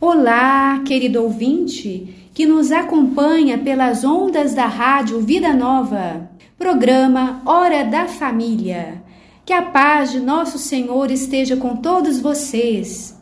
[0.00, 8.06] Olá, querido ouvinte que nos acompanha pelas ondas da Rádio Vida Nova, programa Hora da
[8.06, 9.02] Família.
[9.44, 13.20] Que a paz de nosso Senhor esteja com todos vocês.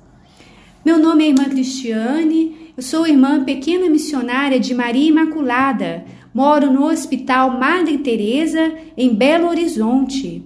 [0.85, 6.05] Meu nome é Irmã Cristiane, eu sou irmã pequena missionária de Maria Imaculada,
[6.35, 10.45] moro no Hospital Madre Teresa em Belo Horizonte.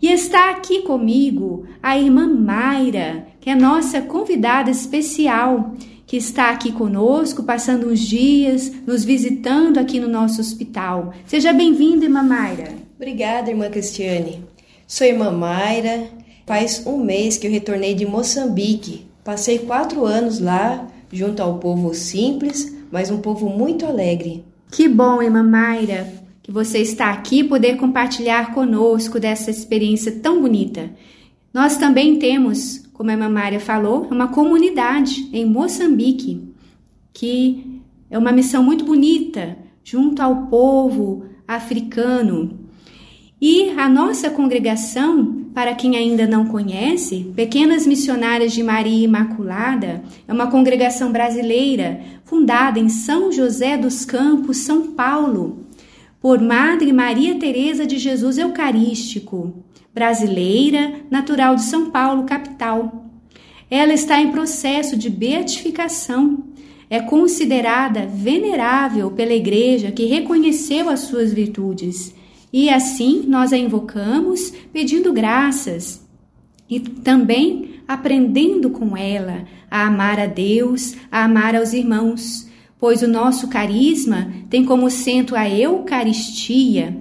[0.00, 5.72] E está aqui comigo a irmã Mayra, que é nossa convidada especial,
[6.04, 11.14] que está aqui conosco, passando uns dias, nos visitando aqui no nosso hospital.
[11.26, 12.74] Seja bem-vinda, irmã Mayra.
[12.96, 14.42] Obrigada, irmã Cristiane.
[14.84, 16.08] Sou irmã Mayra.
[16.44, 19.06] Faz um mês que eu retornei de Moçambique.
[19.22, 24.44] Passei quatro anos lá, junto ao povo simples, mas um povo muito alegre.
[24.72, 30.90] Que bom, irmã Mayra, que você está aqui poder compartilhar conosco dessa experiência tão bonita.
[31.54, 36.48] Nós também temos como a irmã Mária falou, é uma comunidade em Moçambique,
[37.12, 42.58] que é uma missão muito bonita junto ao povo africano.
[43.38, 50.32] E a nossa congregação, para quem ainda não conhece, Pequenas Missionárias de Maria Imaculada, é
[50.32, 55.66] uma congregação brasileira fundada em São José dos Campos, São Paulo,
[56.18, 59.65] por Madre Maria Teresa de Jesus Eucarístico
[59.96, 63.06] brasileira, natural de São Paulo, capital.
[63.70, 66.44] Ela está em processo de beatificação.
[66.90, 72.14] É considerada venerável pela Igreja que reconheceu as suas virtudes.
[72.52, 76.06] E assim nós a invocamos pedindo graças
[76.68, 82.46] e também aprendendo com ela a amar a Deus, a amar aos irmãos,
[82.78, 86.94] pois o nosso carisma tem como centro a Eucaristia,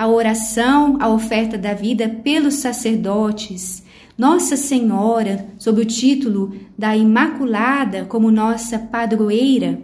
[0.00, 3.82] a oração, a oferta da vida pelos sacerdotes,
[4.16, 9.78] Nossa Senhora, sob o título da Imaculada como nossa padroeira,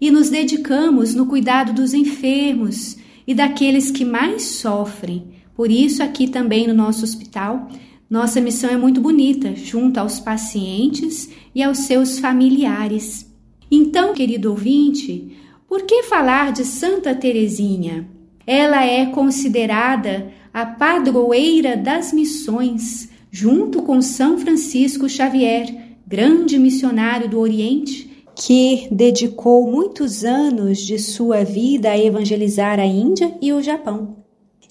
[0.00, 5.28] e nos dedicamos no cuidado dos enfermos e daqueles que mais sofrem.
[5.54, 7.68] Por isso, aqui também no nosso hospital,
[8.10, 13.32] nossa missão é muito bonita, junto aos pacientes e aos seus familiares.
[13.70, 15.30] Então, querido ouvinte,
[15.68, 18.17] por que falar de Santa Teresinha?
[18.48, 25.66] Ela é considerada a padroeira das missões, junto com São Francisco Xavier,
[26.06, 33.36] grande missionário do Oriente, que dedicou muitos anos de sua vida a evangelizar a Índia
[33.42, 34.16] e o Japão.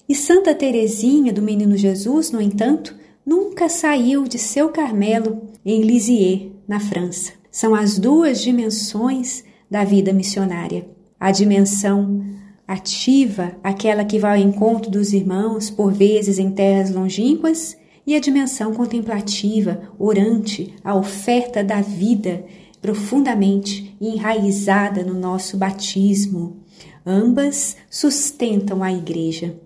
[0.08, 6.50] E Santa Teresinha do Menino Jesus, no entanto, nunca saiu de seu Carmelo em Lisieux,
[6.66, 7.32] na França.
[7.48, 10.84] São as duas dimensões da vida missionária:
[11.20, 12.38] a dimensão
[12.68, 17.74] ativa, aquela que vai ao encontro dos irmãos, por vezes em terras longínquas,
[18.06, 22.44] e a dimensão contemplativa, orante, a oferta da vida,
[22.80, 26.58] profundamente enraizada no nosso batismo.
[27.04, 29.58] Ambas sustentam a igreja.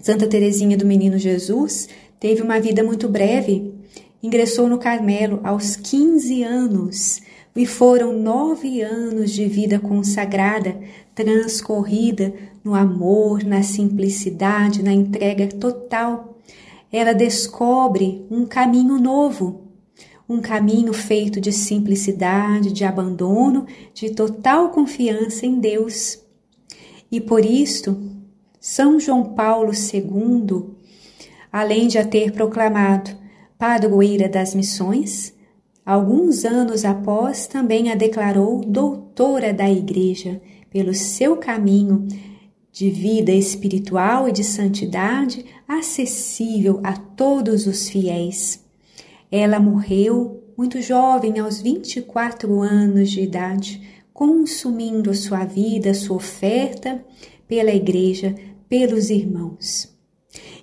[0.00, 3.74] Santa Teresinha do Menino Jesus teve uma vida muito breve.
[4.22, 7.20] Ingressou no Carmelo aos 15 anos
[7.54, 10.80] e foram nove anos de vida consagrada,
[11.24, 12.32] transcorrida
[12.64, 16.38] no amor, na simplicidade, na entrega total.
[16.90, 19.68] Ela descobre um caminho novo,
[20.28, 26.18] um caminho feito de simplicidade, de abandono, de total confiança em Deus.
[27.12, 28.00] E por isto,
[28.58, 30.70] São João Paulo II,
[31.52, 33.10] além de a ter proclamado
[33.58, 35.34] padroeira das missões,
[35.84, 42.06] Alguns anos após, também a declarou doutora da Igreja pelo seu caminho
[42.72, 48.64] de vida espiritual e de santidade acessível a todos os fiéis.
[49.30, 53.80] Ela morreu muito jovem, aos 24 anos de idade,
[54.12, 57.04] consumindo sua vida, sua oferta
[57.48, 58.34] pela Igreja,
[58.68, 59.96] pelos irmãos.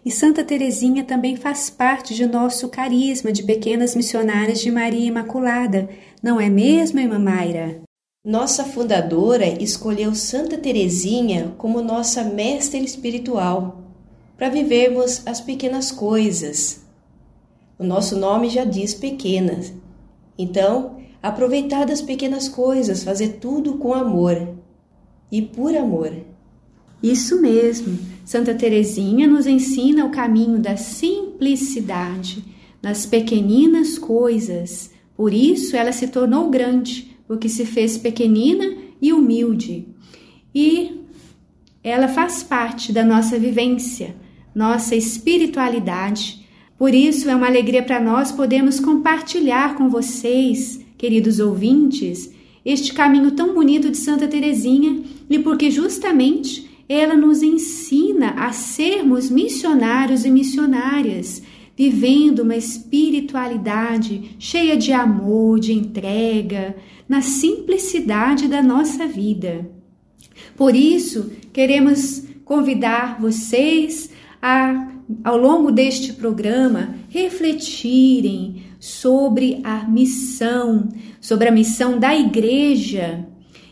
[0.05, 5.89] E Santa Teresinha também faz parte de nosso carisma de pequenas missionárias de Maria Imaculada,
[6.21, 7.86] não é mesmo, irmã Mayra?
[8.27, 13.81] Nossa fundadora escolheu Santa Teresinha como nossa mestra espiritual,
[14.35, 16.81] para vivermos as pequenas coisas.
[17.79, 19.71] O nosso nome já diz pequenas.
[20.37, 24.55] Então, aproveitar das pequenas coisas, fazer tudo com amor
[25.31, 26.11] e por amor.
[27.01, 27.97] Isso mesmo.
[28.25, 32.43] Santa Teresinha nos ensina o caminho da simplicidade,
[32.83, 34.91] nas pequeninas coisas.
[35.15, 39.87] Por isso ela se tornou grande, porque se fez pequenina e humilde.
[40.53, 41.01] E
[41.83, 44.15] ela faz parte da nossa vivência,
[44.55, 46.45] nossa espiritualidade.
[46.77, 52.33] Por isso é uma alegria para nós podermos compartilhar com vocês queridos ouvintes,
[52.65, 59.29] este caminho tão bonito de Santa Teresinha e porque justamente ela nos ensina a sermos
[59.29, 61.43] missionários e missionárias,
[61.77, 66.75] vivendo uma espiritualidade cheia de amor, de entrega,
[67.07, 69.69] na simplicidade da nossa vida.
[70.55, 74.09] Por isso, queremos convidar vocês
[74.41, 74.89] a,
[75.23, 80.89] ao longo deste programa, refletirem sobre a missão,
[81.19, 83.25] sobre a missão da igreja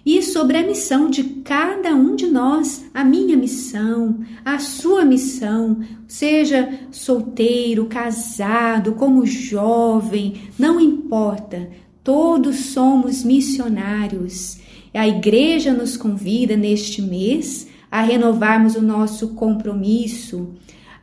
[0.06, 5.80] e sobre a missão de cada um de nós, a minha missão, a sua missão,
[6.08, 11.70] seja solteiro, casado, como jovem, não importa,
[12.06, 14.60] todos somos missionários.
[14.94, 20.54] A igreja nos convida neste mês a renovarmos o nosso compromisso,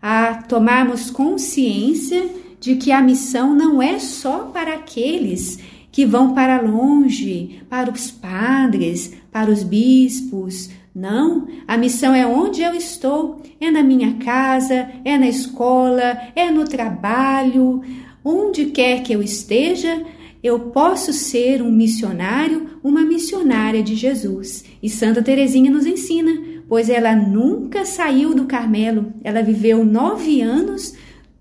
[0.01, 2.25] a tomarmos consciência
[2.61, 5.59] de que a missão não é só para aqueles
[5.91, 10.71] que vão para longe, para os padres, para os bispos.
[10.95, 16.51] Não, a missão é onde eu estou, é na minha casa, é na escola, é
[16.51, 17.83] no trabalho,
[18.25, 20.05] onde quer que eu esteja,
[20.43, 24.65] eu posso ser um missionário, uma missionária de Jesus.
[24.83, 26.33] E Santa Teresinha nos ensina,
[26.69, 30.95] pois ela nunca saiu do Carmelo, ela viveu nove anos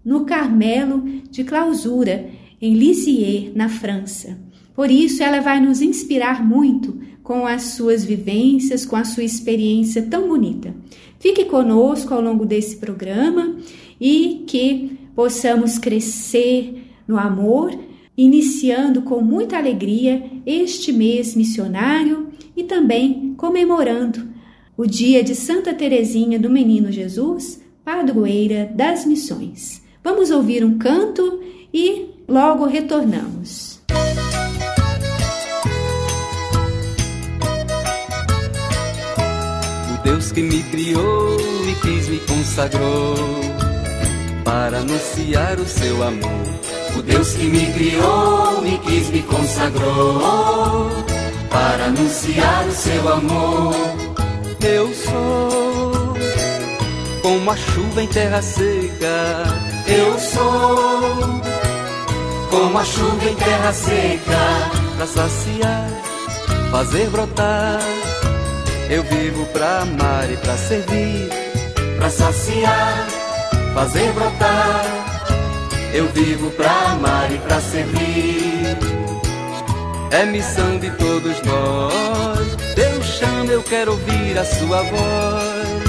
[0.03, 2.30] no Carmelo de clausura
[2.62, 4.38] em Lisieux, na França.
[4.75, 10.01] Por isso, ela vai nos inspirar muito com as suas vivências, com a sua experiência
[10.04, 10.74] tão bonita.
[11.19, 13.57] Fique conosco ao longo desse programa
[14.00, 17.77] e que possamos crescer no amor,
[18.18, 24.30] iniciando com muita alegria este mês missionário e também comemorando
[24.78, 29.81] o dia de Santa Teresinha do Menino Jesus, padroeira das missões.
[30.04, 31.42] Vamos ouvir um canto
[31.74, 33.81] e Logo retornamos.
[39.90, 43.16] O Deus que me criou e quis me consagrou
[44.46, 46.70] para anunciar o seu amor.
[46.98, 50.92] O Deus que me criou e quis me consagrou
[51.50, 53.76] para anunciar o seu amor.
[54.62, 56.16] Eu sou
[57.22, 59.44] como a chuva em terra seca.
[59.88, 61.42] Eu sou
[62.50, 65.90] como a chuva em terra seca, pra saciar,
[66.70, 67.82] fazer brotar.
[68.90, 71.30] Eu vivo pra amar e pra servir,
[71.98, 73.08] pra saciar,
[73.74, 75.00] fazer brotar.
[75.94, 78.78] Eu vivo pra amar e pra servir.
[80.12, 82.56] É missão de todos nós.
[82.76, 85.82] Deus chama, eu quero ouvir a sua voz.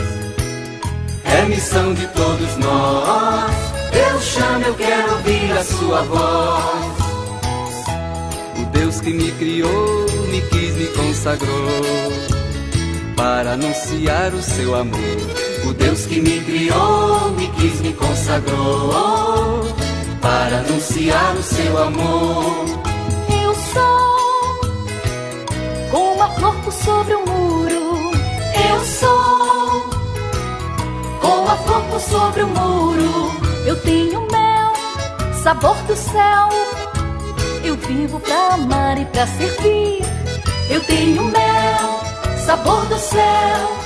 [1.25, 6.97] É missão de todos nós Deus chama, eu quero ouvir a sua voz.
[8.59, 12.13] O Deus que me criou, me quis, me consagrou
[13.17, 14.99] para anunciar o seu amor.
[15.67, 19.42] O Deus que me criou, me quis, me consagrou
[20.23, 22.65] para anunciar o seu amor.
[23.45, 24.61] Eu sou
[25.91, 28.13] como a flor sobre o muro.
[28.71, 29.91] Eu sou
[31.21, 33.33] como a flor sobre o muro.
[33.67, 34.73] Eu tenho mel,
[35.43, 36.49] sabor do céu.
[37.65, 40.03] Eu vivo pra amar e pra servir.
[40.71, 42.01] Eu tenho mel,
[42.46, 43.77] sabor do céu.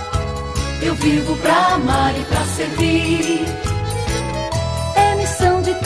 [0.83, 3.66] Eu vivo pra amar e pra servir.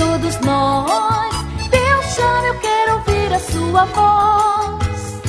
[0.00, 1.34] Todos nós.
[1.70, 5.20] Deus chama, eu quero ouvir a sua voz.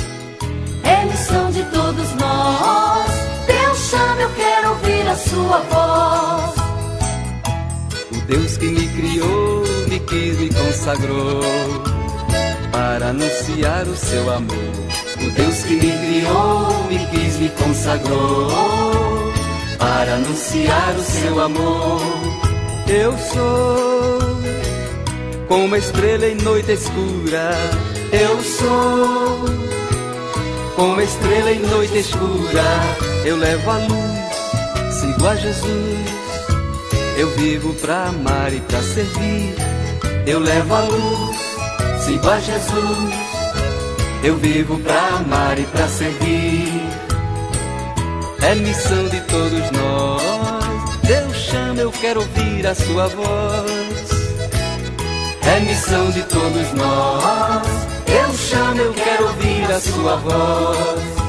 [0.83, 3.11] É missão de todos nós.
[3.47, 6.55] Deus chama, eu quero ouvir a sua voz.
[8.27, 11.41] Deus que me criou, me quis, me consagrou
[12.71, 14.73] para anunciar o seu amor.
[15.17, 18.47] O Deus que me criou, me quis, me consagrou
[19.77, 22.01] para anunciar o seu amor.
[22.87, 23.90] Eu sou
[25.51, 27.51] como uma estrela em noite escura.
[28.13, 29.45] Eu sou
[30.77, 32.63] uma estrela em noite escura.
[33.25, 36.21] Eu levo a luz, sigo a Jesus
[37.17, 39.53] eu vivo pra amar e pra servir.
[40.25, 41.37] Eu levo a luz,
[42.03, 43.13] sigo a Jesus.
[44.23, 46.81] Eu vivo pra amar e pra servir.
[48.41, 50.99] É missão de todos nós.
[51.03, 53.90] Deus chama, eu quero ouvir a sua voz.
[55.43, 57.67] É missão de todos nós.
[58.05, 61.21] Deus chama, eu quero ouvir a sua voz.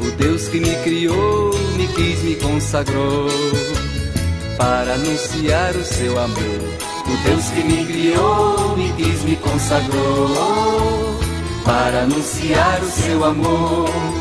[0.00, 3.28] O Deus que me criou, me quis, me consagrou
[4.56, 6.80] para anunciar o seu amor.
[7.06, 11.18] O Deus que me criou, me quis, me consagrou
[11.64, 14.19] para anunciar o seu amor.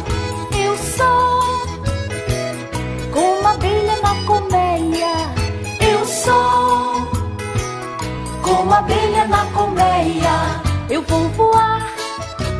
[10.89, 11.87] Eu vou voar,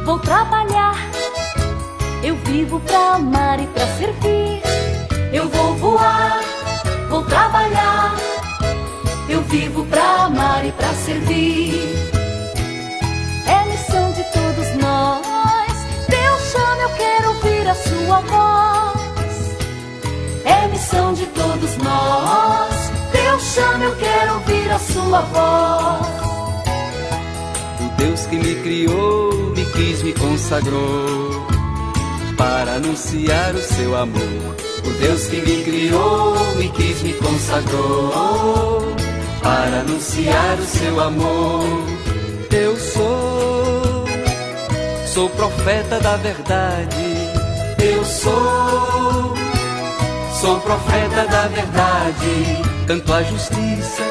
[0.05, 0.95] vou trabalhar.
[2.23, 4.61] Eu vivo pra amar e pra servir.
[5.33, 6.39] Eu vou voar,
[7.09, 8.15] vou trabalhar.
[9.27, 11.73] Eu vivo pra amar e pra servir.
[13.47, 15.73] É missão de todos nós.
[16.07, 19.57] Deus chama, eu quero ouvir a sua voz.
[20.45, 22.91] É missão de todos nós.
[23.11, 26.18] Deus chama, eu quero ouvir a sua voz.
[27.99, 31.45] Deus que me criou, me quis, me consagrou
[32.37, 34.55] para anunciar o seu amor.
[34.85, 38.95] O Deus que me criou, me quis, me consagrou
[39.43, 41.65] para anunciar o seu amor.
[42.49, 44.05] Eu sou,
[45.05, 46.95] sou profeta da verdade.
[47.83, 49.33] Eu sou,
[50.39, 52.63] sou profeta da verdade.
[52.87, 54.03] Canto a justiça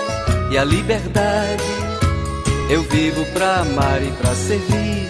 [0.50, 1.87] e a liberdade.
[2.70, 5.08] Eu vivo pra amar e pra servir.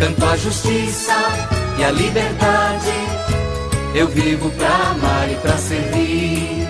[0.00, 1.12] Canto a justiça
[1.78, 2.92] e a liberdade.
[3.94, 6.66] Eu vivo pra amar e pra servir.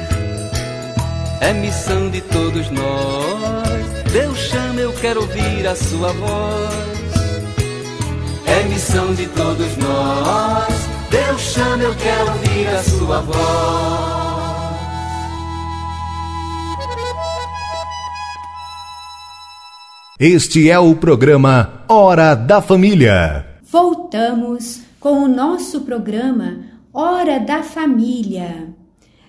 [1.40, 4.12] É missão de todos nós.
[4.12, 6.98] Deus chama, eu quero ouvir a sua voz.
[8.44, 10.74] É missão de todos nós.
[11.10, 14.27] Deus chama, eu quero ouvir a sua voz.
[20.20, 23.46] Este é o programa Hora da Família.
[23.62, 28.74] Voltamos com o nosso programa Hora da Família,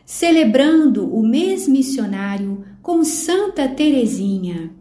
[0.03, 4.72] celebrando o mês missionário com Santa Teresinha.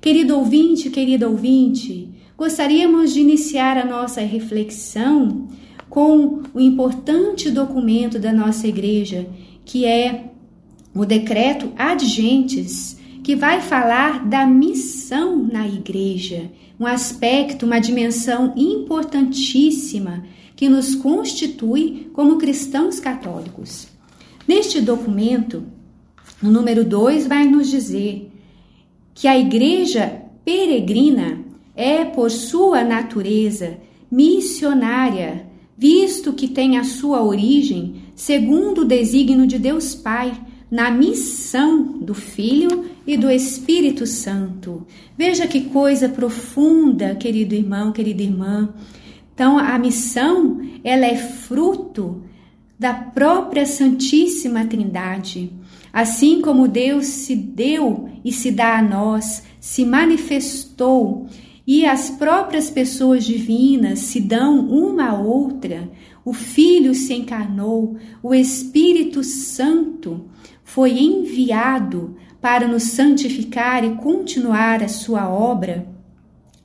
[0.00, 5.46] Querido ouvinte, querido ouvinte, gostaríamos de iniciar a nossa reflexão
[5.90, 9.26] com o importante documento da nossa igreja,
[9.62, 10.30] que é
[10.94, 18.52] o decreto Ad Gentes, que vai falar da missão na igreja, um aspecto, uma dimensão
[18.56, 20.24] importantíssima
[20.56, 23.88] que nos constitui como cristãos católicos.
[24.46, 25.64] Neste documento,
[26.42, 28.30] no número 2, vai nos dizer
[29.14, 31.40] que a igreja peregrina
[31.76, 33.78] é, por sua natureza,
[34.10, 35.46] missionária,
[35.78, 40.32] visto que tem a sua origem, segundo o desígnio de Deus Pai,
[40.70, 44.86] na missão do Filho e do Espírito Santo.
[45.16, 48.72] Veja que coisa profunda, querido irmão, querida irmã.
[49.34, 52.22] Então, a missão, ela é fruto
[52.78, 55.52] da própria Santíssima Trindade.
[55.92, 61.26] Assim como Deus se deu e se dá a nós, se manifestou
[61.66, 65.90] e as próprias pessoas divinas se dão uma a outra,
[66.24, 70.24] o Filho se encarnou, o Espírito Santo
[70.64, 75.86] foi enviado para nos santificar e continuar a sua obra,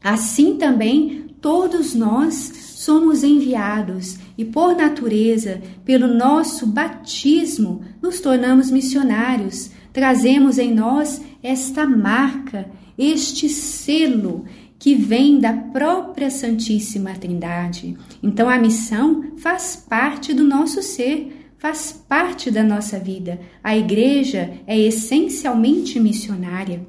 [0.04, 2.34] assim também todos nós
[2.78, 11.86] somos enviados e, por natureza, pelo nosso batismo, nos tornamos missionários, trazemos em nós esta
[11.86, 12.68] marca,
[12.98, 14.46] este selo
[14.80, 17.96] que vem da própria Santíssima Trindade.
[18.22, 23.40] Então a missão faz parte do nosso ser, faz parte da nossa vida.
[23.64, 26.86] A igreja é essencialmente missionária.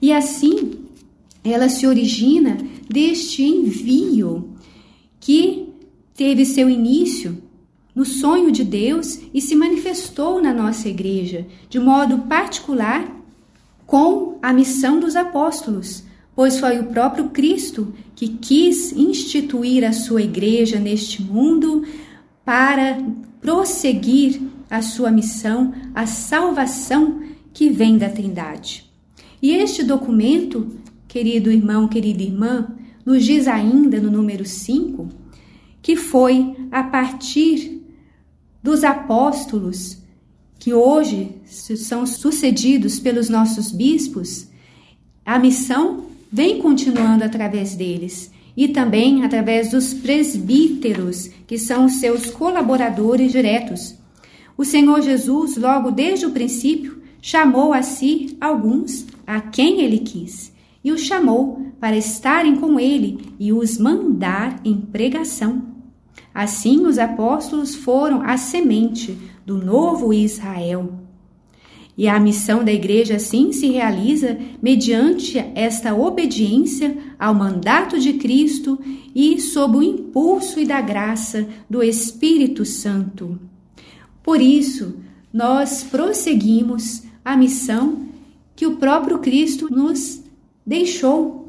[0.00, 0.84] E assim,
[1.42, 4.50] ela se origina deste envio
[5.18, 5.68] que
[6.14, 7.42] teve seu início
[7.94, 13.10] no sonho de Deus e se manifestou na nossa igreja, de modo particular
[13.86, 20.20] com a missão dos apóstolos, pois foi o próprio Cristo que quis instituir a sua
[20.20, 21.86] igreja neste mundo
[22.44, 22.98] para
[23.46, 27.22] prosseguir a sua missão, a salvação
[27.54, 28.90] que vem da Trindade.
[29.40, 30.72] E este documento,
[31.06, 35.08] querido irmão, querida irmã, nos diz ainda no número 5
[35.80, 37.82] que foi a partir
[38.60, 39.98] dos apóstolos
[40.58, 44.48] que hoje são sucedidos pelos nossos bispos,
[45.24, 52.30] a missão vem continuando através deles e também através dos presbíteros, que são os seus
[52.30, 53.94] colaboradores diretos.
[54.56, 60.54] O Senhor Jesus, logo desde o princípio, chamou a si alguns a quem ele quis
[60.86, 65.60] e os chamou para estarem com ele e os mandar em pregação.
[66.32, 71.05] Assim, os apóstolos foram a semente do novo Israel.
[71.96, 78.78] E a missão da igreja assim se realiza mediante esta obediência ao mandato de Cristo
[79.14, 83.38] e sob o impulso e da graça do Espírito Santo.
[84.22, 84.96] Por isso,
[85.32, 88.06] nós prosseguimos a missão
[88.54, 90.22] que o próprio Cristo nos
[90.66, 91.48] deixou.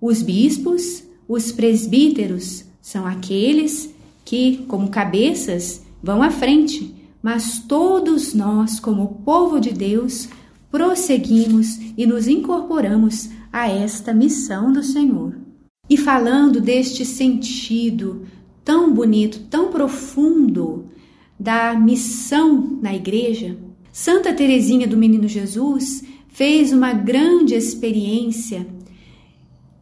[0.00, 3.92] Os bispos, os presbíteros, são aqueles
[4.24, 10.28] que, como cabeças, vão à frente, mas todos nós, como povo de Deus,
[10.70, 15.36] prosseguimos e nos incorporamos a esta missão do Senhor.
[15.88, 18.26] E falando deste sentido
[18.64, 20.90] tão bonito, tão profundo
[21.40, 23.56] da missão na igreja,
[23.90, 28.66] Santa Teresinha do Menino Jesus fez uma grande experiência.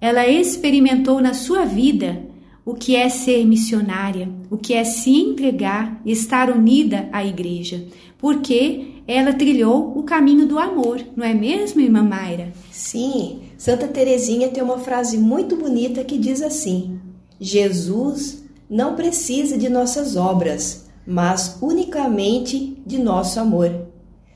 [0.00, 2.25] Ela experimentou na sua vida
[2.66, 7.87] o que é ser missionária, o que é se entregar estar unida à igreja,
[8.18, 12.52] porque ela trilhou o caminho do amor, não é mesmo, irmã Mayra?
[12.73, 16.99] Sim, Santa Teresinha tem uma frase muito bonita que diz assim:
[17.38, 23.87] Jesus não precisa de nossas obras, mas unicamente de nosso amor.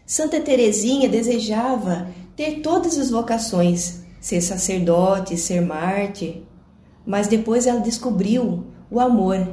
[0.06, 6.42] Santa Teresinha desejava ter todas as vocações, ser sacerdote, ser mártir,
[7.06, 9.48] mas depois ela descobriu o amor.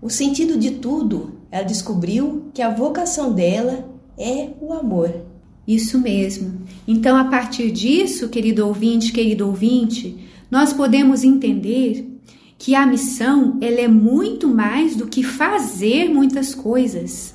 [0.00, 5.12] O sentido de tudo, ela descobriu que a vocação dela é o amor.
[5.66, 6.62] Isso mesmo.
[6.86, 10.18] Então, a partir disso, querido ouvinte, querido ouvinte,
[10.50, 12.18] nós podemos entender
[12.56, 17.34] que a missão ela é muito mais do que fazer muitas coisas.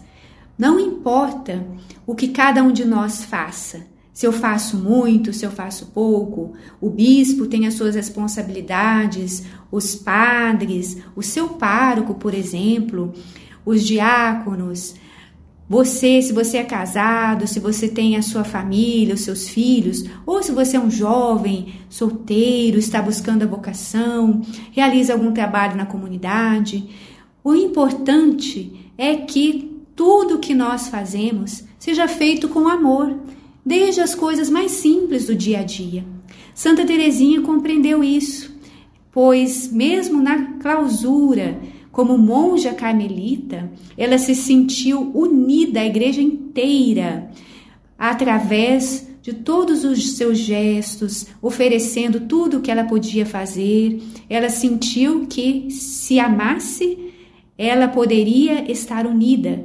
[0.57, 1.65] Não importa
[2.05, 6.53] o que cada um de nós faça, se eu faço muito, se eu faço pouco.
[6.79, 13.11] O bispo tem as suas responsabilidades, os padres, o seu pároco, por exemplo,
[13.65, 14.93] os diáconos.
[15.67, 20.43] Você, se você é casado, se você tem a sua família, os seus filhos, ou
[20.43, 24.41] se você é um jovem, solteiro, está buscando a vocação,
[24.71, 26.87] realiza algum trabalho na comunidade,
[27.43, 33.17] o importante é que tudo que nós fazemos seja feito com amor
[33.65, 36.03] desde as coisas mais simples do dia a dia.
[36.53, 38.55] Santa Teresinha compreendeu isso,
[39.11, 41.59] pois mesmo na clausura,
[41.91, 47.29] como monja carmelita, ela se sentiu unida à igreja inteira
[47.97, 54.01] através de todos os seus gestos, oferecendo tudo o que ela podia fazer.
[54.29, 57.13] Ela sentiu que se amasse,
[57.57, 59.63] ela poderia estar unida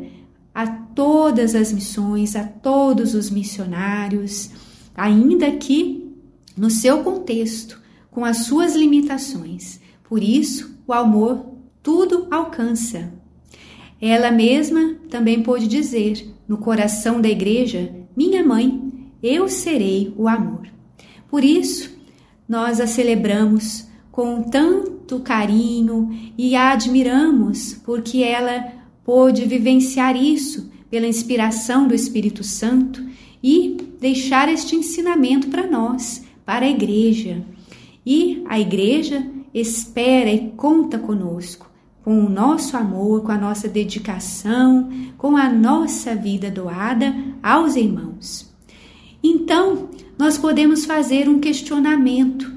[0.54, 0.66] a
[0.98, 4.50] todas as missões, a todos os missionários,
[4.96, 6.12] ainda que
[6.56, 7.80] no seu contexto,
[8.11, 9.78] com as suas limitações.
[10.02, 11.52] Por isso, o amor
[11.84, 13.12] tudo alcança.
[14.00, 20.66] Ela mesma também pôde dizer, no coração da igreja: Minha mãe, eu serei o amor.
[21.28, 21.96] Por isso,
[22.48, 28.72] nós a celebramos com tanto carinho e a admiramos porque ela
[29.04, 33.05] pôde vivenciar isso pela inspiração do Espírito Santo
[33.42, 37.44] e deixar este ensinamento para nós, para a igreja.
[38.05, 41.70] E a igreja espera e conta conosco,
[42.03, 48.53] com o nosso amor, com a nossa dedicação, com a nossa vida doada aos irmãos.
[49.22, 52.53] Então, nós podemos fazer um questionamento.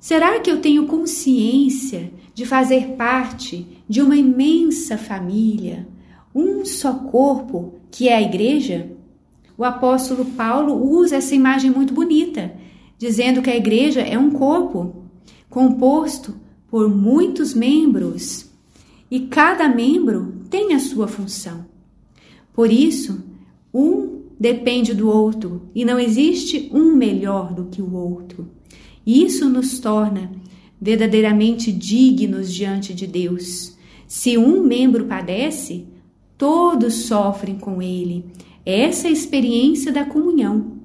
[0.00, 5.86] Será que eu tenho consciência de fazer parte de uma imensa família,
[6.34, 8.90] um só corpo, que é a igreja,
[9.56, 12.54] o apóstolo Paulo usa essa imagem muito bonita,
[12.96, 15.04] dizendo que a igreja é um corpo
[15.50, 16.34] composto
[16.70, 18.48] por muitos membros
[19.10, 21.66] e cada membro tem a sua função.
[22.52, 23.24] Por isso,
[23.72, 28.48] um depende do outro e não existe um melhor do que o outro.
[29.06, 30.30] Isso nos torna
[30.80, 33.76] verdadeiramente dignos diante de Deus.
[34.06, 35.86] Se um membro padece,
[36.38, 38.24] todos sofrem com ele.
[38.64, 40.78] Essa é a experiência da comunhão.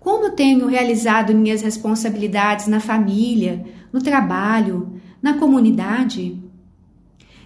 [0.00, 6.40] Como tenho realizado minhas responsabilidades na família, no trabalho, na comunidade?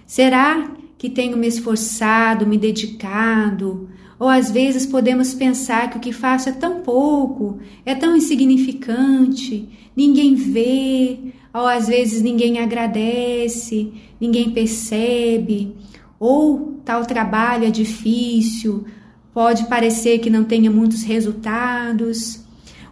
[0.06, 3.88] Será que tenho me esforçado, me dedicado?
[4.18, 9.68] Ou às vezes podemos pensar que o que faço é tão pouco, é tão insignificante,
[9.96, 11.18] ninguém vê,
[11.54, 15.74] ou às vezes ninguém agradece, ninguém percebe,
[16.20, 18.84] ou tal trabalho é difícil,
[19.32, 22.44] pode parecer que não tenha muitos resultados.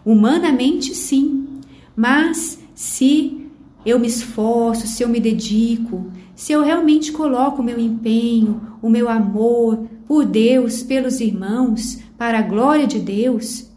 [0.03, 1.47] Humanamente, sim,
[1.95, 3.45] mas se
[3.85, 8.89] eu me esforço, se eu me dedico, se eu realmente coloco o meu empenho, o
[8.89, 13.69] meu amor por Deus, pelos irmãos, para a glória de Deus,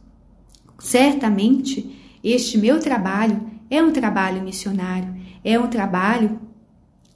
[0.79, 6.39] certamente este meu trabalho é um trabalho missionário, é um trabalho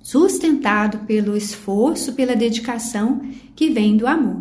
[0.06, 3.22] sustentado pelo esforço, pela dedicação
[3.56, 4.40] que vem do amor.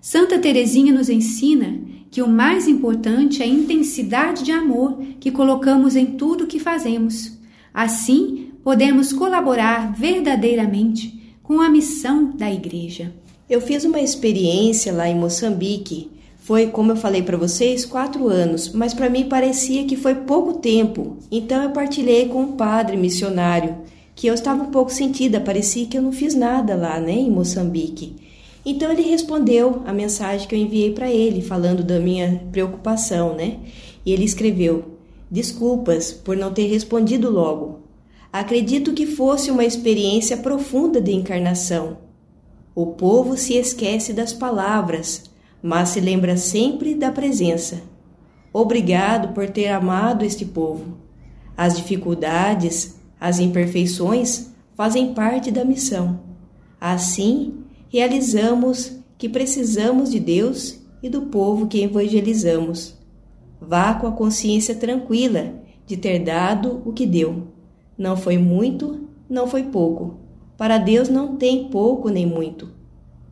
[0.00, 1.78] Santa Teresinha nos ensina
[2.10, 6.58] que o mais importante é a intensidade de amor que colocamos em tudo o que
[6.58, 7.38] fazemos.
[7.74, 13.12] Assim, podemos colaborar verdadeiramente com a missão da igreja.
[13.50, 16.10] Eu fiz uma experiência lá em Moçambique.
[16.38, 20.54] Foi, como eu falei para vocês, quatro anos, mas para mim parecia que foi pouco
[20.54, 21.18] tempo.
[21.30, 25.96] Então eu partilhei com um padre missionário que eu estava um pouco sentida, parecia que
[25.96, 28.16] eu não fiz nada lá, né, em Moçambique.
[28.64, 33.58] Então ele respondeu a mensagem que eu enviei para ele, falando da minha preocupação, né?
[34.06, 34.98] E ele escreveu:
[35.30, 37.80] Desculpas por não ter respondido logo.
[38.32, 41.98] Acredito que fosse uma experiência profunda de encarnação.
[42.74, 45.24] O povo se esquece das palavras,
[45.62, 47.82] mas se lembra sempre da presença.
[48.52, 50.98] Obrigado por ter amado este povo.
[51.56, 56.18] As dificuldades, as imperfeições fazem parte da missão.
[56.80, 57.54] Assim,
[57.88, 62.98] realizamos que precisamos de Deus e do povo que evangelizamos.
[63.60, 65.54] Vá com a consciência tranquila
[65.86, 67.46] de ter dado o que deu.
[67.96, 70.16] Não foi muito, não foi pouco.
[70.58, 72.70] Para Deus não tem pouco nem muito.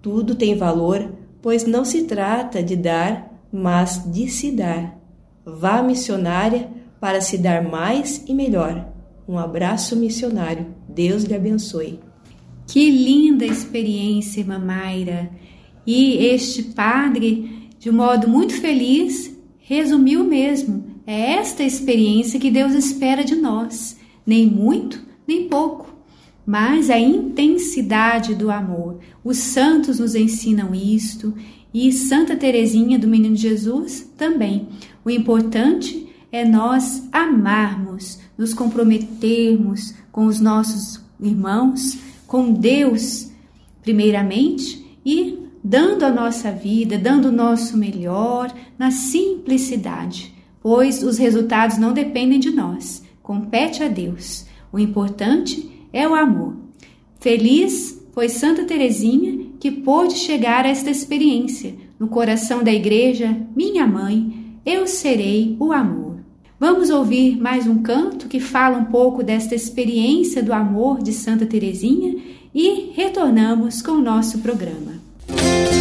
[0.00, 4.96] Tudo tem valor, pois não se trata de dar, mas de se dar.
[5.44, 6.68] Vá missionária
[7.00, 8.89] para se dar mais e melhor.
[9.30, 10.66] Um abraço missionário.
[10.88, 12.00] Deus lhe abençoe.
[12.66, 15.30] Que linda experiência, irmã Mayra.
[15.86, 20.84] E este padre, de um modo muito feliz, resumiu mesmo.
[21.06, 24.00] É esta experiência que Deus espera de nós.
[24.26, 25.94] Nem muito, nem pouco,
[26.44, 28.98] mas a intensidade do amor.
[29.22, 31.32] Os santos nos ensinam isto
[31.72, 34.66] e Santa Teresinha do Menino Jesus também.
[35.04, 43.30] O importante é nós amarmos, nos comprometermos com os nossos irmãos, com Deus,
[43.82, 51.76] primeiramente, e dando a nossa vida, dando o nosso melhor na simplicidade, pois os resultados
[51.76, 54.46] não dependem de nós, compete a Deus.
[54.72, 56.56] O importante é o amor.
[57.20, 63.86] Feliz foi Santa Teresinha que pôde chegar a esta experiência no coração da igreja, minha
[63.86, 66.09] mãe, eu serei o amor.
[66.60, 71.46] Vamos ouvir mais um canto que fala um pouco desta experiência do amor de Santa
[71.46, 72.22] Teresinha
[72.54, 74.92] e retornamos com o nosso programa.
[75.30, 75.79] Em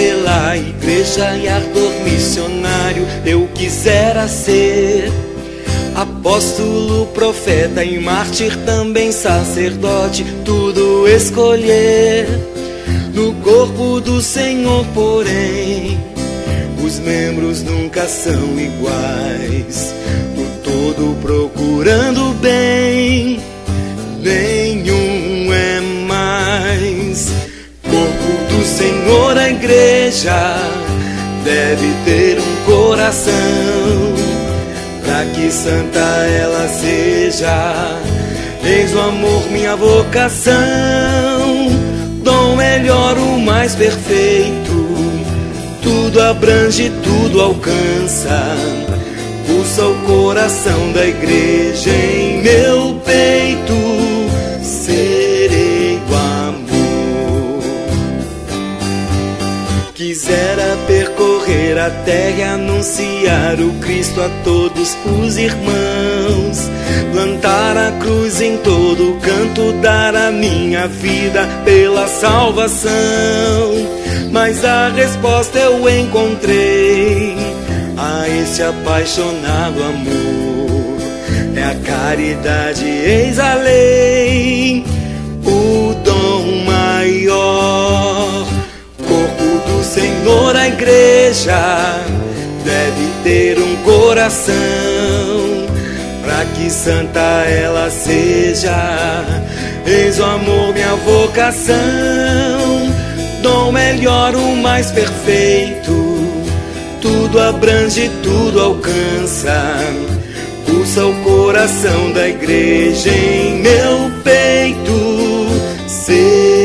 [0.00, 5.12] pela igreja e ardor missionário, eu quisera ser
[5.94, 12.26] apóstolo, profeta e mártir, também sacerdote, tudo escolher.
[13.12, 16.00] No corpo do Senhor, porém,
[16.82, 19.94] os membros nunca são iguais.
[20.34, 23.38] No todo procurando bem,
[24.22, 24.69] nenhum
[28.80, 30.56] Senhor a igreja
[31.44, 33.34] deve ter um coração
[35.04, 37.98] para que santa ela seja.
[38.64, 40.56] Eis o amor minha vocação,
[42.22, 44.88] dom melhor o mais perfeito,
[45.82, 48.56] tudo abrange, tudo alcança.
[49.46, 54.19] Pulsa o coração da igreja em meu peito
[60.00, 66.70] Quisera percorrer a terra e anunciar o Cristo a todos os irmãos.
[67.12, 72.90] Plantar a cruz em todo canto, dar a minha vida pela salvação.
[74.32, 77.36] Mas a resposta eu encontrei
[77.98, 80.96] a esse apaixonado amor.
[81.54, 84.82] É a caridade, eis a lei,
[90.00, 92.00] Senhor, a igreja
[92.64, 94.54] deve ter um coração
[96.22, 99.22] para que santa ela seja.
[99.86, 101.76] Eis o amor, minha vocação,
[103.42, 105.92] dom melhor, o mais perfeito.
[107.02, 109.76] Tudo abrange, tudo alcança.
[110.64, 115.46] Pulsa o coração da igreja em meu peito.
[115.86, 116.59] Serei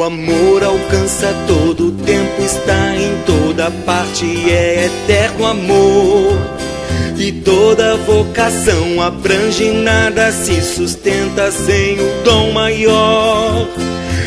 [0.00, 6.38] amor alcança todo o tempo, está em toda parte é eterno amor.
[7.18, 13.68] E toda vocação abrange, nada se sustenta sem o dom maior.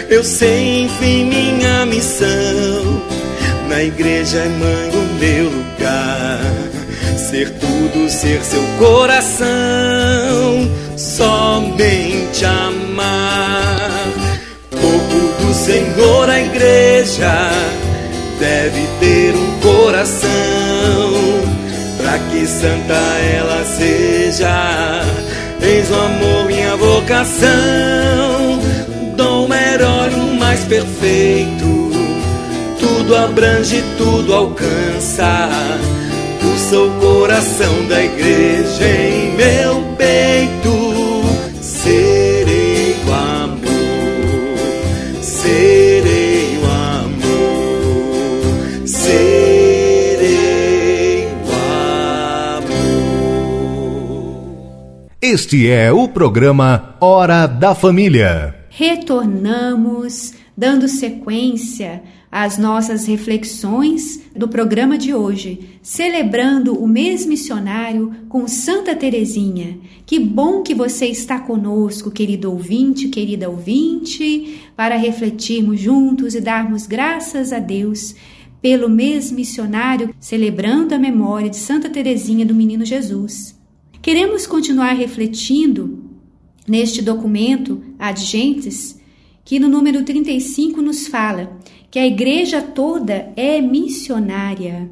[0.10, 3.02] Eu sei, enfim, minha missão.
[3.68, 6.40] Na igreja é mãe o meu lugar.
[7.18, 9.46] Ser tudo, ser seu coração.
[10.96, 13.45] Somente amar.
[15.56, 17.50] Senhor, a igreja
[18.40, 20.30] deve ter um coração.
[21.98, 25.02] Pra que santa ela seja.
[25.62, 28.56] Eis o amor, minha vocação
[29.16, 31.92] dom herói mais perfeito.
[32.80, 35.50] Tudo abrange, tudo alcança.
[36.72, 38.86] O coração da igreja
[55.36, 58.56] Este é o programa Hora da Família.
[58.70, 68.48] Retornamos dando sequência às nossas reflexões do programa de hoje, celebrando o mês missionário com
[68.48, 69.78] Santa Teresinha.
[70.06, 76.88] Que bom que você está conosco, querido ouvinte, querida ouvinte, para refletirmos juntos e darmos
[76.88, 78.16] graças a Deus
[78.62, 83.55] pelo mês missionário, celebrando a memória de Santa Teresinha do Menino Jesus.
[84.06, 86.04] Queremos continuar refletindo
[86.68, 89.02] neste documento Adgentes,
[89.44, 91.58] que no número 35 nos fala
[91.90, 94.88] que a igreja toda é missionária.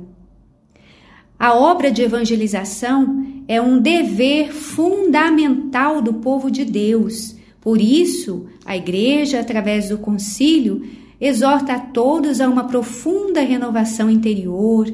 [1.38, 7.36] A obra de evangelização é um dever fundamental do povo de Deus.
[7.62, 10.89] Por isso, a igreja, através do concílio,
[11.21, 14.91] exorta a todos a uma profunda renovação interior,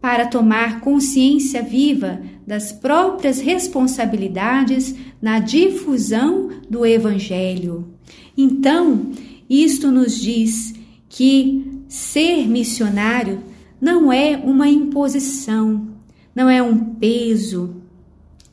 [0.00, 7.86] para tomar consciência viva das próprias responsabilidades na difusão do Evangelho.
[8.36, 9.12] Então,
[9.48, 10.74] isto nos diz
[11.08, 13.38] que ser missionário
[13.80, 15.90] não é uma imposição,
[16.34, 17.76] não é um peso,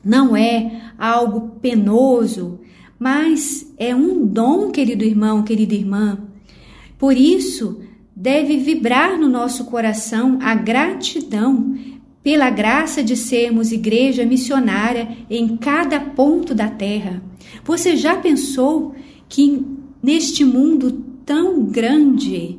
[0.04, 2.60] não é algo penoso,
[3.00, 6.20] mas é um dom, querido irmão, querida irmã.
[6.96, 7.80] Por isso,
[8.14, 11.76] deve vibrar no nosso coração a gratidão
[12.28, 17.22] pela graça de sermos igreja missionária em cada ponto da terra.
[17.64, 18.94] Você já pensou
[19.30, 19.64] que
[20.02, 22.58] neste mundo tão grande,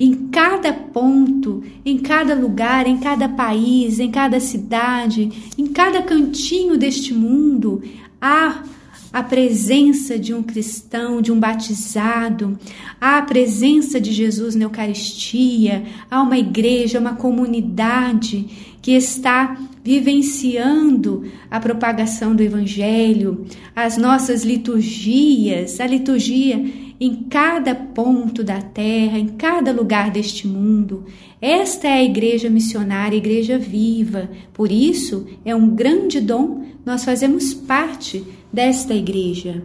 [0.00, 6.76] em cada ponto, em cada lugar, em cada país, em cada cidade, em cada cantinho
[6.76, 7.80] deste mundo,
[8.20, 8.64] há
[9.12, 12.58] a presença de um cristão, de um batizado,
[13.00, 18.46] a presença de Jesus na Eucaristia, há uma igreja, uma comunidade
[18.80, 23.46] que está vivenciando a propagação do Evangelho,
[23.76, 26.64] as nossas liturgias, a liturgia
[27.04, 31.04] em cada ponto da terra, em cada lugar deste mundo.
[31.40, 34.30] Esta é a igreja missionária, a igreja viva.
[34.52, 39.64] Por isso, é um grande dom nós fazemos parte desta igreja.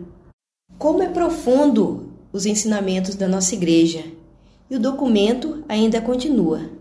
[0.80, 4.04] Como é profundo os ensinamentos da nossa igreja.
[4.68, 6.72] E o documento ainda continua.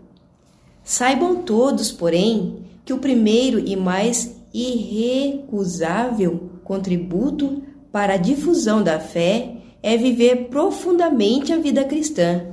[0.83, 9.56] Saibam todos, porém, que o primeiro e mais irrecusável contributo para a difusão da fé
[9.81, 12.45] é viver profundamente a vida cristã,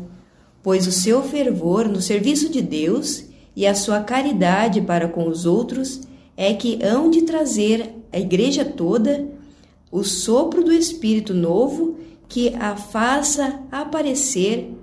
[0.63, 3.25] pois o seu fervor no serviço de Deus
[3.57, 6.01] e a sua caridade para com os outros
[6.37, 9.29] é que hão de trazer à igreja toda
[9.91, 14.75] o sopro do Espírito novo que a faça aparecer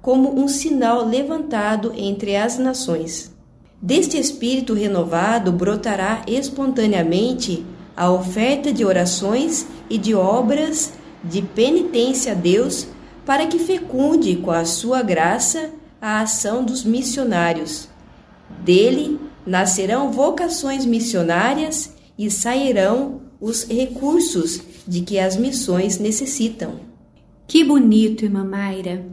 [0.00, 3.34] como um sinal levantado entre as nações.
[3.80, 7.64] Deste Espírito renovado brotará espontaneamente
[7.96, 12.86] a oferta de orações e de obras de penitência a Deus
[13.24, 17.88] para que fecunde com a sua graça a ação dos missionários.
[18.62, 26.80] Dele nascerão vocações missionárias e sairão os recursos de que as missões necessitam.
[27.46, 29.04] Que bonito, irmã Mayra.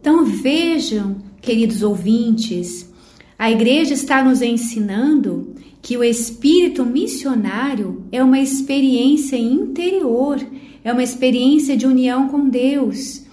[0.00, 2.90] Então vejam, queridos ouvintes,
[3.38, 10.38] a igreja está nos ensinando que o espírito missionário é uma experiência interior,
[10.84, 13.24] é uma experiência de união com Deus.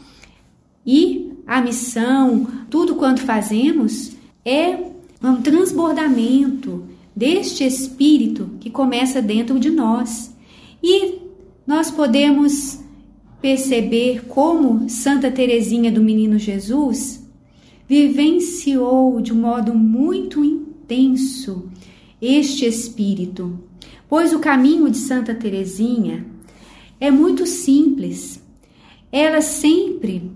[0.85, 4.11] E a missão, tudo quanto fazemos,
[4.43, 4.77] é
[5.23, 6.83] um transbordamento
[7.15, 10.33] deste espírito que começa dentro de nós.
[10.83, 11.19] E
[11.65, 12.79] nós podemos
[13.41, 17.25] perceber como Santa Teresinha do Menino Jesus
[17.87, 21.69] vivenciou de um modo muito intenso
[22.21, 23.59] este espírito,
[24.09, 26.25] pois o caminho de Santa Teresinha
[26.99, 28.41] é muito simples.
[29.11, 30.31] Ela sempre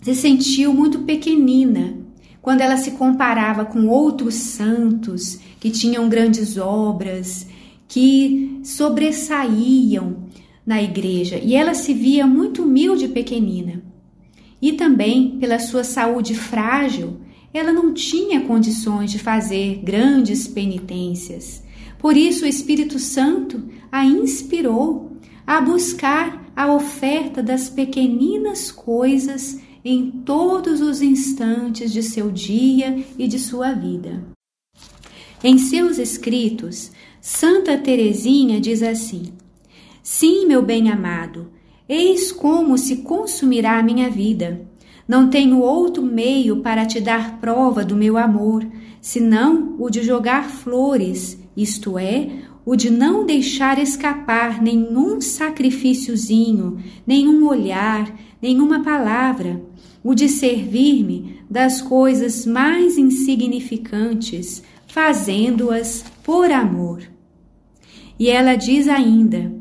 [0.00, 1.96] se sentiu muito pequenina
[2.40, 7.46] quando ela se comparava com outros santos que tinham grandes obras,
[7.86, 10.24] que sobressaíam
[10.66, 13.82] na igreja, e ela se via muito humilde e pequenina.
[14.60, 17.18] E também, pela sua saúde frágil,
[17.52, 21.62] ela não tinha condições de fazer grandes penitências.
[21.98, 25.11] Por isso, o Espírito Santo a inspirou
[25.46, 33.26] a buscar a oferta das pequeninas coisas em todos os instantes de seu dia e
[33.26, 34.22] de sua vida.
[35.42, 39.32] Em seus escritos, Santa Teresinha diz assim:
[40.02, 41.50] Sim, meu bem-amado,
[41.88, 44.66] eis como se consumirá a minha vida.
[45.06, 48.64] Não tenho outro meio para te dar prova do meu amor,
[49.00, 52.30] senão o de jogar flores, isto é,
[52.64, 59.62] o de não deixar escapar nenhum sacrifíciozinho, nenhum olhar, nenhuma palavra,
[60.02, 67.02] o de servir-me das coisas mais insignificantes, fazendo-as por amor.
[68.18, 69.52] E ela diz ainda: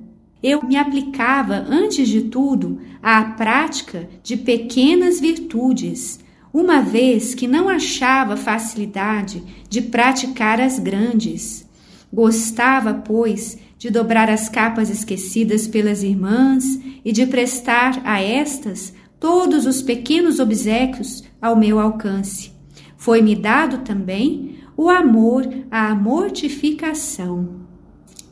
[0.44, 6.20] eu me aplicava, antes de tudo, à prática de pequenas virtudes,
[6.52, 11.70] uma vez que não achava facilidade de praticar as grandes.
[12.12, 16.64] Gostava, pois, de dobrar as capas esquecidas pelas irmãs
[17.04, 22.52] e de prestar a estas todos os pequenos obsequios ao meu alcance.
[22.98, 27.62] Foi-me dado também o amor à mortificação.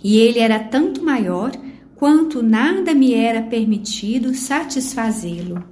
[0.04, 1.52] E ele era tanto maior
[1.96, 5.64] quanto nada me era permitido satisfazê-lo.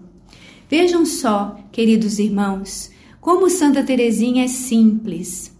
[0.70, 2.92] Vejam só, queridos irmãos,
[3.22, 5.56] como Santa Teresinha é simples.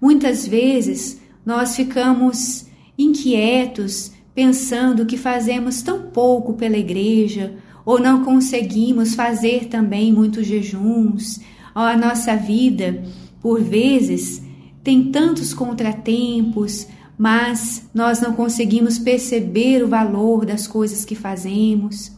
[0.00, 2.66] Muitas vezes nós ficamos
[2.98, 11.40] inquietos pensando que fazemos tão pouco pela igreja ou não conseguimos fazer também muitos jejuns,
[11.74, 13.02] a nossa vida,
[13.40, 14.42] por vezes,
[14.84, 16.86] tem tantos contratempos,
[17.18, 22.12] mas nós não conseguimos perceber o valor das coisas que fazemos.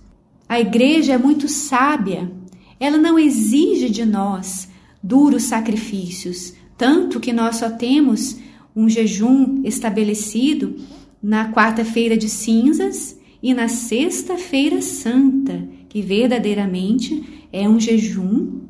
[0.48, 2.30] A igreja é muito sábia,
[2.78, 4.68] ela não exige de nós
[5.02, 8.38] duros sacrifícios, tanto que nós só temos
[8.74, 10.76] um jejum estabelecido
[11.22, 18.60] na quarta-feira de cinzas e na sexta-feira santa, que verdadeiramente é um jejum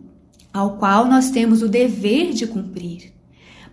[0.52, 3.12] ao qual nós temos o dever de cumprir.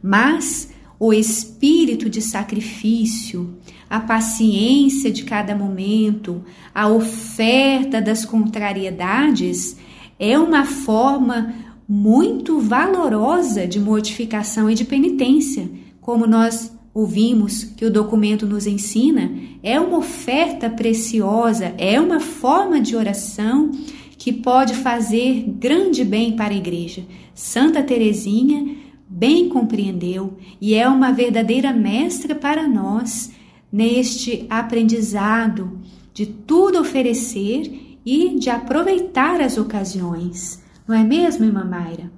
[0.02, 3.56] Mas o espírito de sacrifício,
[3.90, 9.78] a paciência de cada momento, a oferta das contrariedades
[10.18, 11.54] é uma forma
[11.88, 15.70] muito valorosa de mortificação e de penitência
[16.02, 19.32] como nós ouvimos que o documento nos ensina,
[19.64, 23.72] é uma oferta preciosa, é uma forma de oração
[24.18, 27.06] que pode fazer grande bem para a igreja.
[27.34, 28.76] Santa Teresinha
[29.08, 33.32] bem compreendeu e é uma verdadeira mestra para nós
[33.72, 35.80] neste aprendizado
[36.14, 40.62] de tudo oferecer e de aproveitar as ocasiões.
[40.88, 42.12] Não é mesmo, irmã Mayra?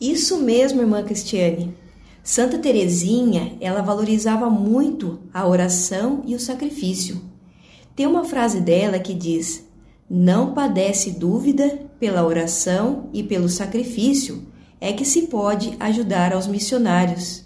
[0.00, 1.72] Isso mesmo, irmã Cristiane.
[2.26, 7.22] Santa Teresinha, ela valorizava muito a oração e o sacrifício.
[7.94, 9.64] Tem uma frase dela que diz:
[10.10, 14.44] "Não padece dúvida pela oração e pelo sacrifício
[14.80, 17.44] é que se pode ajudar aos missionários."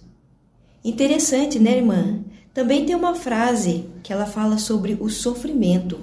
[0.83, 2.21] Interessante, né, irmã?
[2.55, 5.99] Também tem uma frase que ela fala sobre o sofrimento.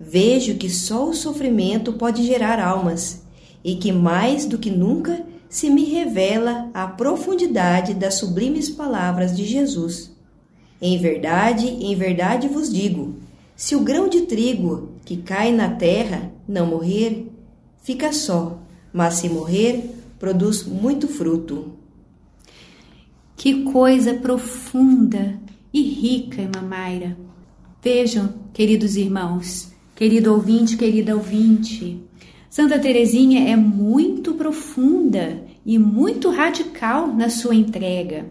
[0.00, 3.22] Vejo que só o sofrimento pode gerar almas
[3.62, 9.44] e que mais do que nunca se me revela a profundidade das sublimes palavras de
[9.44, 10.14] Jesus.
[10.80, 13.16] Em verdade, em verdade vos digo:
[13.56, 17.30] se o grão de trigo que cai na terra não morrer,
[17.82, 18.58] fica só,
[18.92, 21.72] mas se morrer, produz muito fruto.
[23.36, 25.40] Que coisa profunda
[25.72, 27.16] e rica, irmã Mayra.
[27.82, 32.02] Vejam, queridos irmãos, querido ouvinte, querida ouvinte,
[32.50, 38.24] Santa Teresinha é muito profunda e muito radical na sua entrega.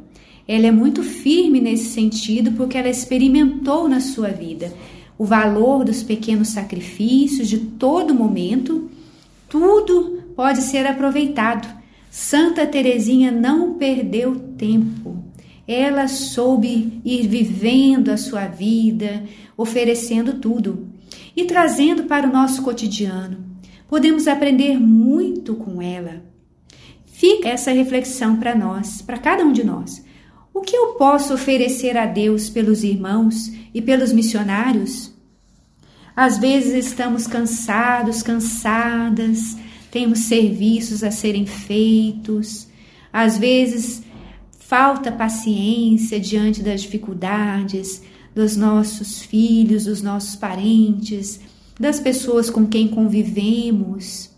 [0.48, 4.74] Ela é muito firme nesse sentido porque ela experimentou na sua vida
[5.20, 8.90] o valor dos pequenos sacrifícios de todo momento.
[9.48, 11.68] Tudo pode ser aproveitado.
[12.10, 15.24] Santa Teresinha não perdeu tempo.
[15.68, 19.24] Ela soube ir vivendo a sua vida,
[19.56, 20.88] oferecendo tudo.
[21.36, 23.38] e trazendo para o nosso cotidiano.
[23.88, 26.27] Podemos aprender muito com ela.
[27.18, 30.06] Fica essa reflexão para nós, para cada um de nós.
[30.54, 35.12] O que eu posso oferecer a Deus pelos irmãos e pelos missionários?
[36.16, 39.58] Às vezes estamos cansados, cansadas,
[39.90, 42.68] temos serviços a serem feitos,
[43.12, 44.04] às vezes
[44.60, 48.04] falta paciência diante das dificuldades
[48.36, 51.40] dos nossos filhos, dos nossos parentes,
[51.80, 54.30] das pessoas com quem convivemos.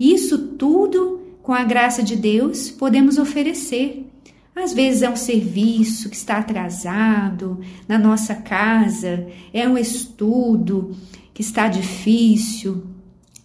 [0.00, 1.17] Isso tudo,
[1.48, 4.06] com a graça de Deus, podemos oferecer.
[4.54, 10.94] Às vezes é um serviço que está atrasado na nossa casa, é um estudo
[11.32, 12.84] que está difícil,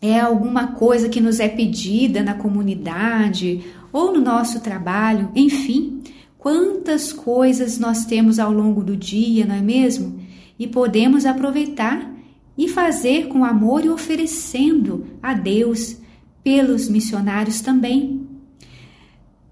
[0.01, 6.01] é alguma coisa que nos é pedida na comunidade ou no nosso trabalho, enfim,
[6.37, 10.19] quantas coisas nós temos ao longo do dia, não é mesmo?
[10.59, 12.13] E podemos aproveitar
[12.57, 16.02] e fazer com amor e oferecendo a Deus
[16.43, 18.27] pelos missionários também.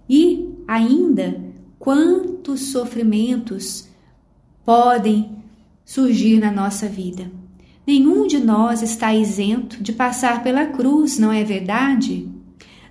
[0.09, 1.41] E ainda
[1.79, 3.87] quantos sofrimentos
[4.65, 5.37] podem
[5.83, 7.31] surgir na nossa vida.
[7.85, 12.29] Nenhum de nós está isento de passar pela cruz, não é verdade?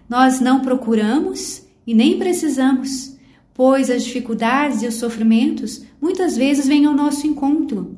[0.09, 3.17] Nós não procuramos e nem precisamos,
[3.55, 7.97] pois as dificuldades e os sofrimentos muitas vezes vêm ao nosso encontro.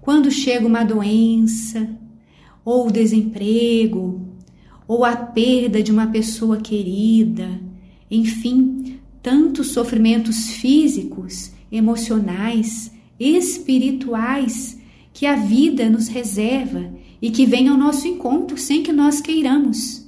[0.00, 1.88] Quando chega uma doença,
[2.64, 4.27] ou desemprego,
[4.88, 7.60] ou a perda de uma pessoa querida,
[8.10, 14.80] enfim, tantos sofrimentos físicos, emocionais, espirituais
[15.12, 20.06] que a vida nos reserva e que vem ao nosso encontro sem que nós queiramos.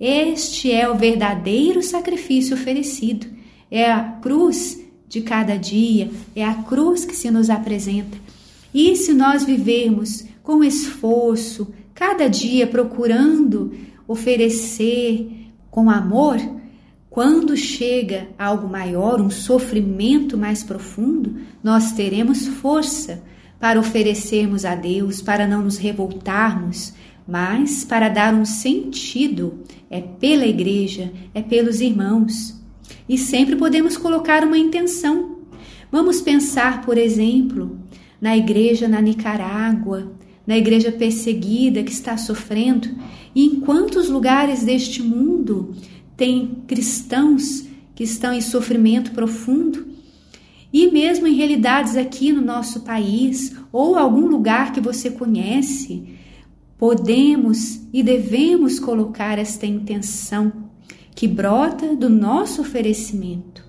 [0.00, 3.26] Este é o verdadeiro sacrifício oferecido.
[3.70, 8.16] É a cruz de cada dia, é a cruz que se nos apresenta.
[8.72, 13.72] E se nós vivermos com esforço, cada dia procurando
[14.06, 16.38] oferecer com amor,
[17.10, 23.22] quando chega algo maior, um sofrimento mais profundo, nós teremos força
[23.58, 26.92] para oferecermos a Deus, para não nos revoltarmos,
[27.26, 29.60] mas para dar um sentido.
[29.88, 32.60] É pela igreja, é pelos irmãos.
[33.08, 35.38] E sempre podemos colocar uma intenção.
[35.90, 37.78] Vamos pensar, por exemplo,
[38.20, 40.12] na igreja na Nicarágua,
[40.46, 42.88] na igreja perseguida que está sofrendo,
[43.34, 45.74] e em quantos lugares deste mundo
[46.16, 49.86] tem cristãos que estão em sofrimento profundo?
[50.72, 56.02] E mesmo em realidades aqui no nosso país ou algum lugar que você conhece,
[56.76, 60.52] podemos e devemos colocar esta intenção
[61.14, 63.64] que brota do nosso oferecimento.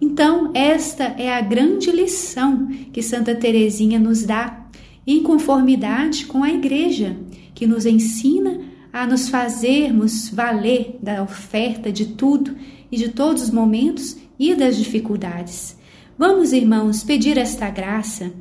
[0.00, 4.63] Então, esta é a grande lição que Santa Teresinha nos dá,
[5.06, 7.16] em conformidade com a igreja,
[7.54, 8.60] que nos ensina
[8.92, 12.56] a nos fazermos valer da oferta de tudo
[12.90, 15.76] e de todos os momentos e das dificuldades.
[16.16, 18.32] Vamos, irmãos, pedir esta graça,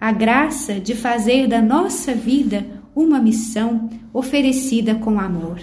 [0.00, 5.60] a graça de fazer da nossa vida uma missão oferecida com amor.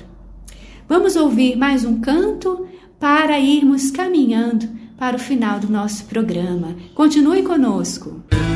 [0.87, 2.67] Vamos ouvir mais um canto
[2.99, 6.75] para irmos caminhando para o final do nosso programa.
[6.95, 8.23] Continue conosco.
[8.31, 8.48] vida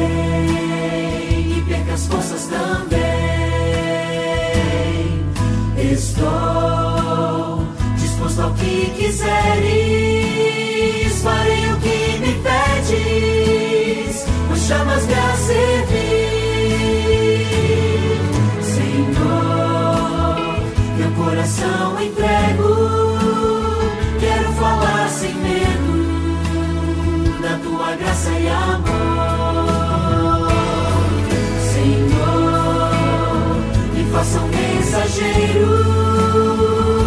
[0.00, 3.00] e perca as forças também.
[5.92, 10.19] Estou disposto ao que quiseres,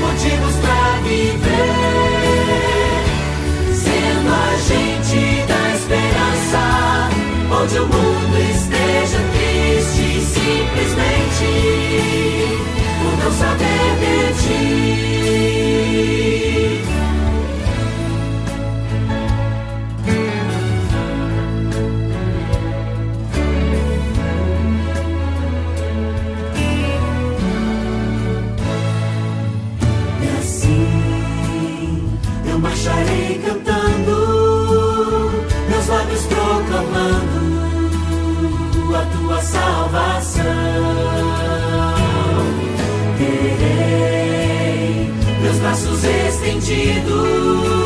[0.00, 1.82] motivos para viver,
[3.74, 6.62] sendo a gente da esperança
[7.50, 8.11] onde o mundo
[11.42, 11.81] see.
[46.02, 47.81] Braços estendidos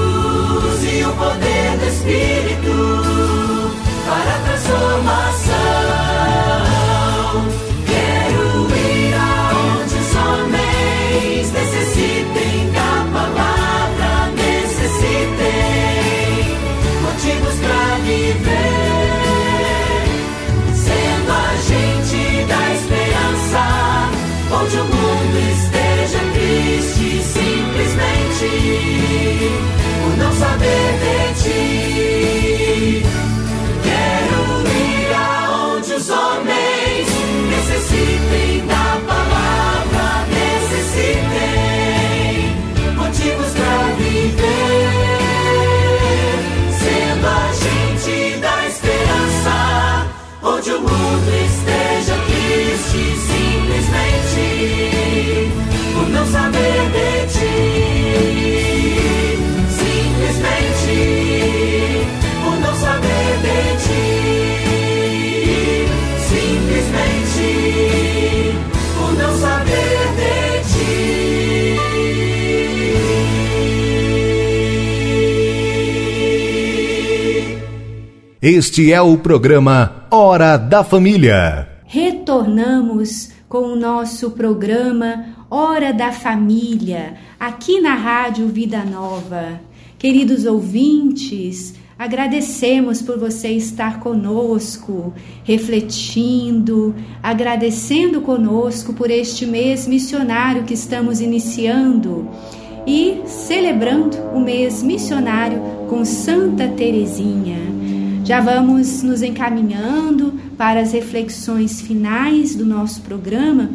[78.56, 81.68] Este é o programa Hora da Família.
[81.84, 89.60] Retornamos com o nosso programa Hora da Família, aqui na Rádio Vida Nova.
[89.98, 95.12] Queridos ouvintes, agradecemos por você estar conosco,
[95.44, 102.26] refletindo, agradecendo conosco por este mês missionário que estamos iniciando
[102.86, 107.76] e celebrando o mês missionário com Santa Teresinha.
[108.26, 113.70] Já vamos nos encaminhando para as reflexões finais do nosso programa.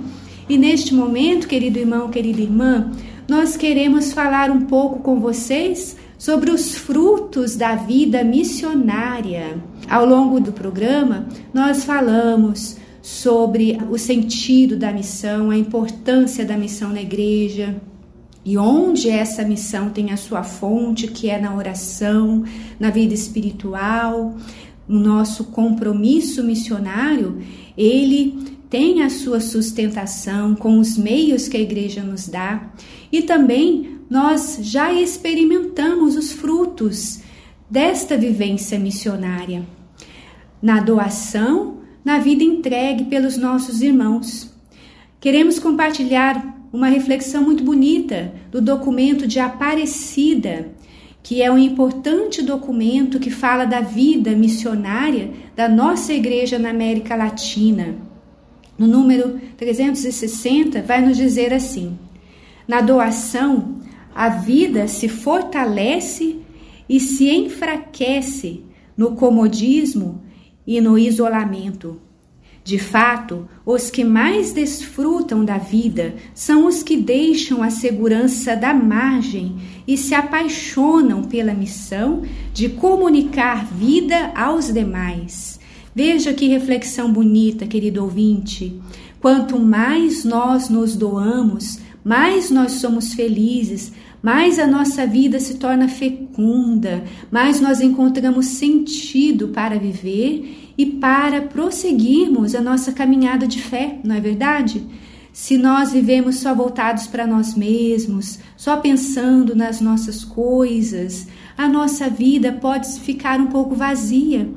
[0.50, 2.92] E neste momento, querido irmão, querida irmã,
[3.30, 9.58] nós queremos falar um pouco com vocês sobre os frutos da vida missionária.
[9.90, 16.90] Ao longo do programa, nós falamos sobre o sentido da missão, a importância da missão
[16.90, 17.82] na igreja,
[18.44, 22.44] e onde essa missão tem a sua fonte, que é na oração,
[22.80, 24.36] na vida espiritual,
[24.88, 27.42] no nosso compromisso missionário,
[27.78, 32.72] ele tem a sua sustentação com os meios que a igreja nos dá
[33.12, 37.20] e também nós já experimentamos os frutos
[37.70, 39.66] desta vivência missionária
[40.62, 44.54] na doação, na vida entregue pelos nossos irmãos.
[45.20, 50.72] Queremos compartilhar uma reflexão muito bonita do documento de Aparecida,
[51.22, 57.16] que é um importante documento que fala da vida missionária da nossa igreja na América
[57.16, 57.96] Latina.
[58.78, 61.98] No número 360, vai nos dizer assim:
[62.68, 63.76] na doação,
[64.16, 66.40] a vida se fortalece
[66.90, 68.64] e se enfraquece
[68.98, 70.22] no comodismo
[70.66, 72.00] e no isolamento.
[72.64, 78.72] De fato, os que mais desfrutam da vida são os que deixam a segurança da
[78.74, 79.56] margem
[79.88, 82.22] e se apaixonam pela missão
[82.54, 85.60] de comunicar vida aos demais.
[85.94, 88.80] Veja que reflexão bonita, querido ouvinte.
[89.20, 93.92] Quanto mais nós nos doamos, mais nós somos felizes,
[94.22, 101.44] mais a nossa vida se torna fecunda, mais nós encontramos sentido para viver e para
[101.44, 104.84] prosseguirmos a nossa caminhada de fé, não é verdade?
[105.32, 112.10] Se nós vivemos só voltados para nós mesmos, só pensando nas nossas coisas, a nossa
[112.10, 114.50] vida pode ficar um pouco vazia.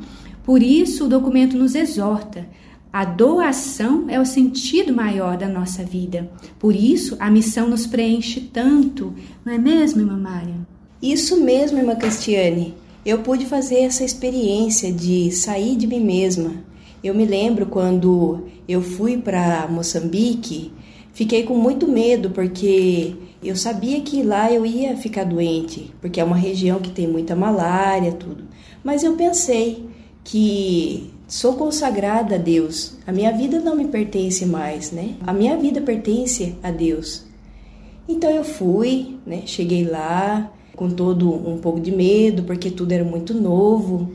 [0.42, 2.48] Por isso, o documento nos exorta.
[2.90, 6.30] A doação é o sentido maior da nossa vida.
[6.58, 9.12] Por isso, a missão nos preenche tanto,
[9.44, 10.56] não é mesmo, irmã Mária?
[11.02, 12.82] Isso mesmo, irmã Cristiane.
[13.04, 16.54] Eu pude fazer essa experiência de sair de mim mesma.
[17.02, 20.72] Eu me lembro quando eu fui para Moçambique,
[21.12, 26.24] fiquei com muito medo porque eu sabia que lá eu ia ficar doente, porque é
[26.24, 28.44] uma região que tem muita malária, tudo.
[28.82, 29.86] Mas eu pensei
[30.24, 32.96] que sou consagrada a Deus.
[33.06, 35.16] A minha vida não me pertence mais, né?
[35.26, 37.26] A minha vida pertence a Deus.
[38.08, 39.42] Então eu fui, né?
[39.44, 44.12] Cheguei lá, com todo um pouco de medo, porque tudo era muito novo.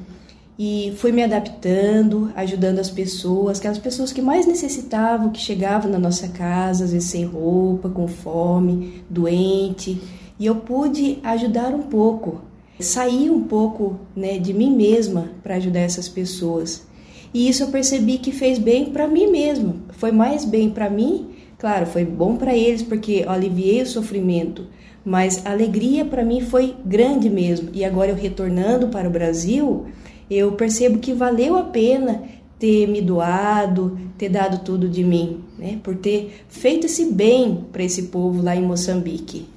[0.57, 5.97] E fui me adaptando, ajudando as pessoas, aquelas pessoas que mais necessitavam, que chegavam na
[5.97, 10.01] nossa casa, às vezes sem roupa, com fome, doente.
[10.37, 12.41] E eu pude ajudar um pouco,
[12.77, 16.85] sair um pouco né, de mim mesma para ajudar essas pessoas.
[17.33, 19.75] E isso eu percebi que fez bem para mim mesma.
[19.91, 21.29] Foi mais bem para mim
[21.59, 24.67] Claro, foi bom para eles porque eu aliviei o sofrimento,
[25.09, 27.69] mas a alegria para mim foi grande mesmo.
[27.73, 29.87] E agora eu retornando para o Brasil,
[30.29, 32.21] eu percebo que valeu a pena
[32.59, 35.79] ter me doado, ter dado tudo de mim, né?
[35.81, 39.47] Por ter feito esse bem para esse povo lá em Moçambique.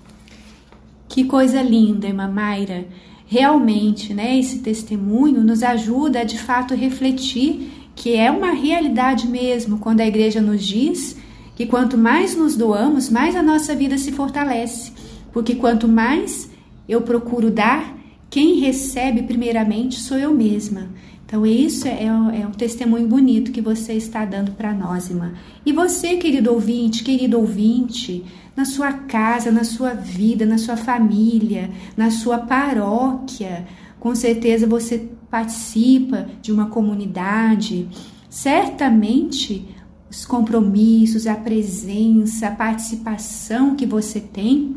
[1.06, 2.86] Que coisa linda, irmã Mayra.
[3.26, 9.78] Realmente, né, esse testemunho nos ajuda a de fato refletir que é uma realidade mesmo
[9.78, 11.14] quando a igreja nos diz
[11.54, 15.01] que quanto mais nos doamos, mais a nossa vida se fortalece.
[15.32, 16.50] Porque quanto mais
[16.88, 17.96] eu procuro dar,
[18.28, 20.88] quem recebe primeiramente sou eu mesma.
[21.24, 25.32] Então, isso é, é um testemunho bonito que você está dando para nós, irmã.
[25.64, 28.22] E você, querido ouvinte, querido ouvinte,
[28.54, 33.66] na sua casa, na sua vida, na sua família, na sua paróquia,
[33.98, 37.88] com certeza você participa de uma comunidade.
[38.28, 39.74] Certamente
[40.10, 44.76] os compromissos, a presença, a participação que você tem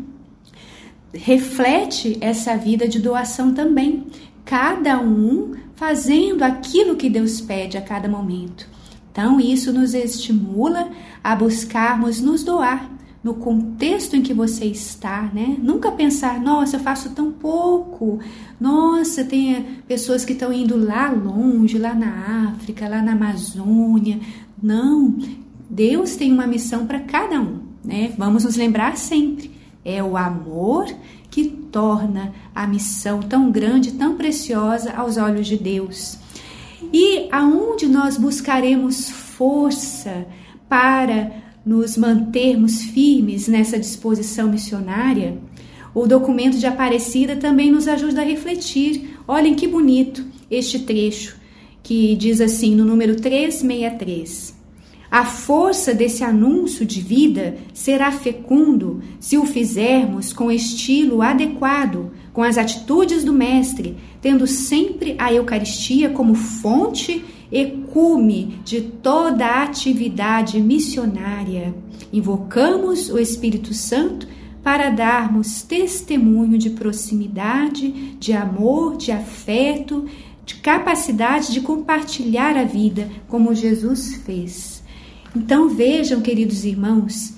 [1.16, 4.06] reflete essa vida de doação também.
[4.44, 8.68] Cada um fazendo aquilo que Deus pede a cada momento.
[9.12, 10.90] Então, isso nos estimula
[11.24, 12.92] a buscarmos nos doar
[13.24, 15.58] no contexto em que você está, né?
[15.60, 18.20] Nunca pensar, nossa, eu faço tão pouco.
[18.60, 24.20] Nossa, tem pessoas que estão indo lá longe, lá na África, lá na Amazônia.
[24.62, 25.18] Não,
[25.68, 28.14] Deus tem uma missão para cada um, né?
[28.16, 29.55] Vamos nos lembrar sempre.
[29.86, 30.88] É o amor
[31.30, 36.18] que torna a missão tão grande, tão preciosa aos olhos de Deus.
[36.92, 40.26] E aonde nós buscaremos força
[40.68, 41.32] para
[41.66, 45.38] nos mantermos firmes nessa disposição missionária,
[45.94, 49.18] o documento de Aparecida também nos ajuda a refletir.
[49.28, 51.38] Olhem que bonito este trecho
[51.86, 54.55] que diz assim no número 363.
[55.16, 62.44] A força desse anúncio de vida será fecundo se o fizermos com estilo adequado, com
[62.44, 69.64] as atitudes do Mestre, tendo sempre a Eucaristia como fonte e cume de toda a
[69.64, 71.74] atividade missionária.
[72.12, 74.28] Invocamos o Espírito Santo
[74.62, 80.08] para darmos testemunho de proximidade, de amor, de afeto,
[80.46, 84.75] de capacidade de compartilhar a vida como Jesus fez.
[85.36, 87.34] Então vejam, queridos irmãos,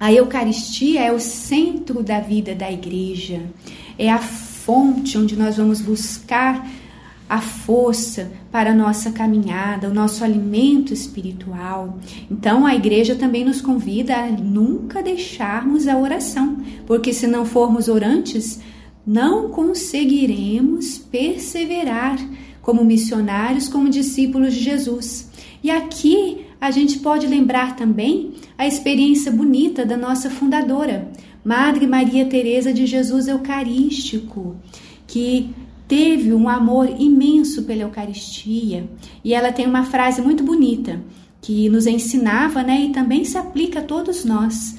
[0.00, 3.42] a Eucaristia é o centro da vida da igreja,
[3.96, 6.68] é a fonte onde nós vamos buscar
[7.28, 11.98] a força para a nossa caminhada, o nosso alimento espiritual.
[12.30, 17.88] Então a igreja também nos convida a nunca deixarmos a oração, porque se não formos
[17.88, 18.60] orantes,
[19.06, 22.18] não conseguiremos perseverar
[22.60, 25.30] como missionários, como discípulos de Jesus.
[25.62, 31.12] E aqui a gente pode lembrar também a experiência bonita da nossa fundadora,
[31.44, 34.56] Madre Maria Teresa de Jesus Eucarístico,
[35.06, 35.50] que
[35.86, 38.88] teve um amor imenso pela Eucaristia,
[39.22, 41.02] e ela tem uma frase muito bonita
[41.42, 44.78] que nos ensinava, né, e também se aplica a todos nós,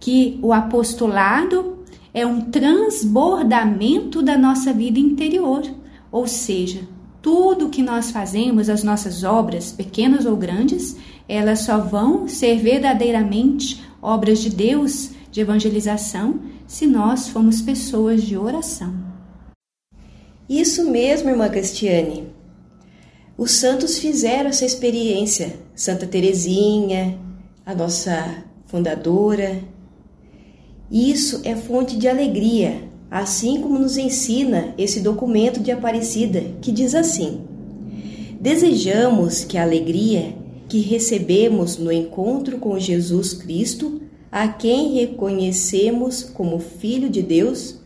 [0.00, 1.80] que o apostolado
[2.14, 5.70] é um transbordamento da nossa vida interior,
[6.10, 6.80] ou seja,
[7.22, 10.96] tudo que nós fazemos, as nossas obras, pequenas ou grandes,
[11.28, 18.36] elas só vão ser verdadeiramente obras de Deus de evangelização se nós formos pessoas de
[18.36, 18.94] oração.
[20.48, 22.26] Isso mesmo, irmã Cristiane.
[23.36, 25.60] Os santos fizeram essa experiência.
[25.74, 27.18] Santa Teresinha,
[27.64, 29.62] a nossa fundadora.
[30.90, 36.94] Isso é fonte de alegria, assim como nos ensina esse documento de Aparecida, que diz
[36.94, 37.40] assim:
[38.40, 40.34] Desejamos que a alegria
[40.68, 44.00] que recebemos no encontro com Jesus Cristo,
[44.30, 47.80] a quem reconhecemos como Filho de Deus,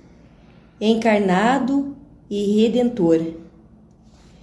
[0.79, 1.97] encarnado
[2.29, 3.21] e redentor.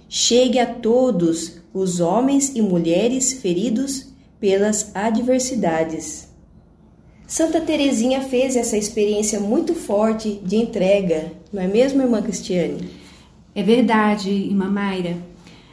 [0.08, 4.08] Chegue a todos os homens e mulheres feridos
[4.40, 6.31] pelas adversidades.
[7.32, 12.90] Santa Teresinha fez essa experiência muito forte de entrega, não é mesmo, irmã Cristiane?
[13.54, 15.16] É verdade, irmã Mayra.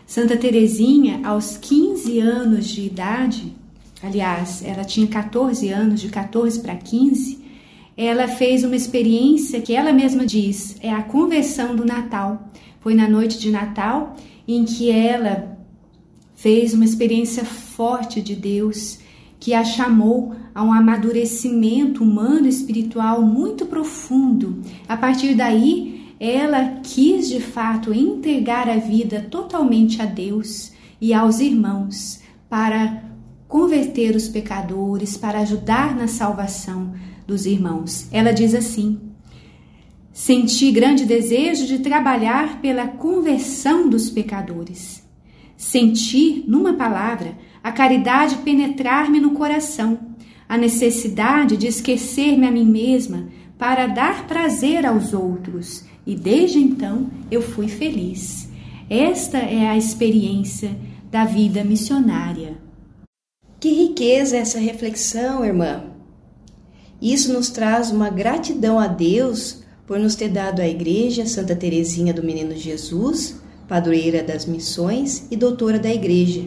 [0.08, 3.54] Santa Teresinha, aos 15 anos de idade,
[4.02, 7.44] aliás, ela tinha 14 anos, de 14 para 15,
[7.98, 12.50] ela fez uma experiência que ela mesma diz, é a conversão do Natal.
[12.80, 14.16] Foi na noite de Natal
[14.48, 15.58] em que ela
[16.36, 19.00] fez uma experiência forte de Deus
[19.42, 24.62] que a chamou a um amadurecimento humano espiritual muito profundo.
[24.90, 31.40] A partir daí, ela quis de fato entregar a vida totalmente a Deus e aos
[31.40, 33.06] irmãos para
[33.48, 36.92] converter os pecadores, para ajudar na salvação
[37.26, 38.10] dos irmãos.
[38.12, 39.00] Ela diz assim:
[40.12, 45.08] Senti grande desejo de trabalhar pela conversão dos pecadores.
[45.56, 50.09] Senti, numa palavra, a caridade penetrar-me no coração,
[50.50, 57.12] a necessidade de esquecer-me a mim mesma para dar prazer aos outros, e desde então
[57.30, 58.50] eu fui feliz.
[58.90, 60.76] Esta é a experiência
[61.12, 62.58] da vida missionária.
[63.60, 65.84] Que riqueza essa reflexão, irmã!
[67.00, 72.14] Isso nos traz uma gratidão a Deus por nos ter dado a Igreja Santa Teresinha
[72.14, 76.44] do Menino Jesus, padroeira das missões e doutora da Igreja,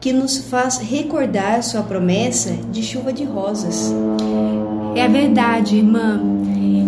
[0.00, 3.92] que nos faz recordar sua promessa de chuva de rosas.
[4.94, 6.20] É verdade, irmã.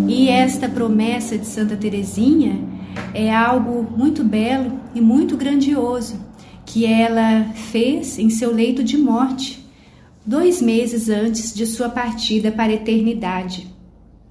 [0.08, 2.60] E esta promessa de Santa Teresinha
[3.14, 6.18] é algo muito belo e muito grandioso
[6.64, 9.68] que ela fez em seu leito de morte,
[10.24, 13.66] dois meses antes de sua partida para a eternidade.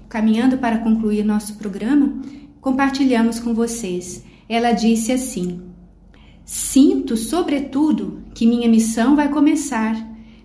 [0.08, 2.22] Caminhando para concluir nosso programa,
[2.62, 4.24] compartilhamos com vocês.
[4.48, 5.69] Ela disse assim:
[6.52, 9.96] Sinto, sobretudo, que minha missão vai começar.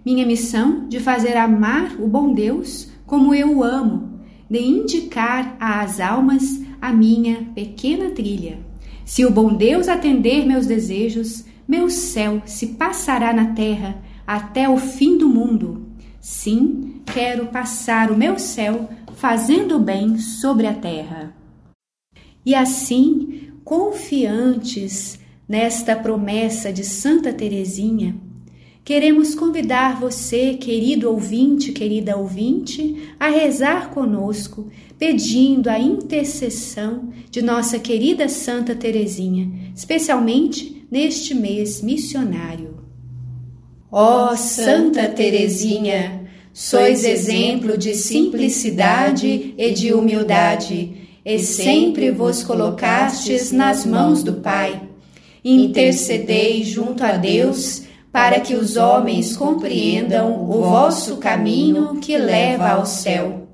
[0.05, 6.01] Minha missão de fazer amar o bom Deus como eu o amo, de indicar às
[6.01, 8.59] almas a minha pequena trilha.
[9.03, 13.97] Se o bom Deus atender meus desejos, meu céu se passará na terra
[14.27, 15.87] até o fim do mundo.
[16.21, 21.35] Sim, quero passar o meu céu fazendo bem sobre a terra.
[22.45, 28.15] E assim, confiantes nesta promessa de Santa Teresinha,
[28.85, 34.69] Queremos convidar você, querido ouvinte, querida ouvinte, a rezar conosco,
[34.99, 42.77] pedindo a intercessão de nossa querida Santa Teresinha, especialmente neste mês missionário.
[43.91, 53.51] Ó oh, Santa Teresinha, sois exemplo de simplicidade e de humildade, e sempre vos colocastes
[53.51, 54.94] nas mãos do Pai.
[55.45, 62.87] Intercedei junto a Deus para que os homens compreendam o vosso caminho que leva ao
[62.87, 63.47] céu,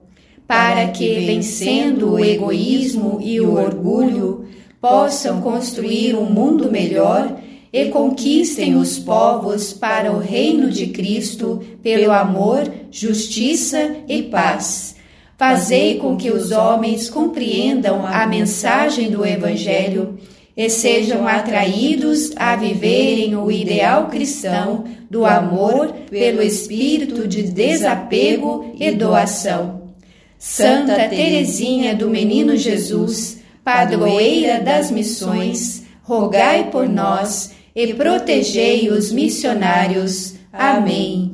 [0.47, 4.45] para que, vencendo o egoísmo e o orgulho,
[4.81, 7.41] possam construir um mundo melhor
[7.73, 14.95] e conquistem os povos para o reino de Cristo pelo amor, justiça e paz.
[15.37, 20.19] Fazei com que os homens compreendam a mensagem do Evangelho
[20.61, 28.91] e sejam atraídos a viverem o ideal cristão do amor pelo espírito de desapego e
[28.91, 29.95] doação.
[30.39, 40.35] Santa Teresinha do Menino Jesus, padroeira das missões, rogai por nós e protegei os missionários.
[40.53, 41.33] Amém.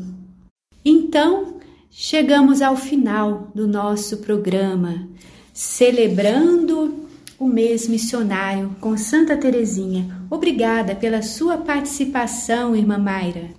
[0.85, 1.57] Então,
[1.91, 5.09] chegamos ao final do nosso programa,
[5.53, 7.06] celebrando
[7.39, 10.23] o mês missionário com Santa Teresinha.
[10.31, 13.51] Obrigada pela sua participação, irmã Mayra.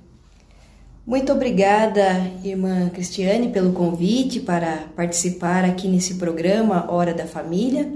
[1.05, 7.93] Muito obrigada, irmã Cristiane, pelo convite para participar aqui nesse programa Hora da Família.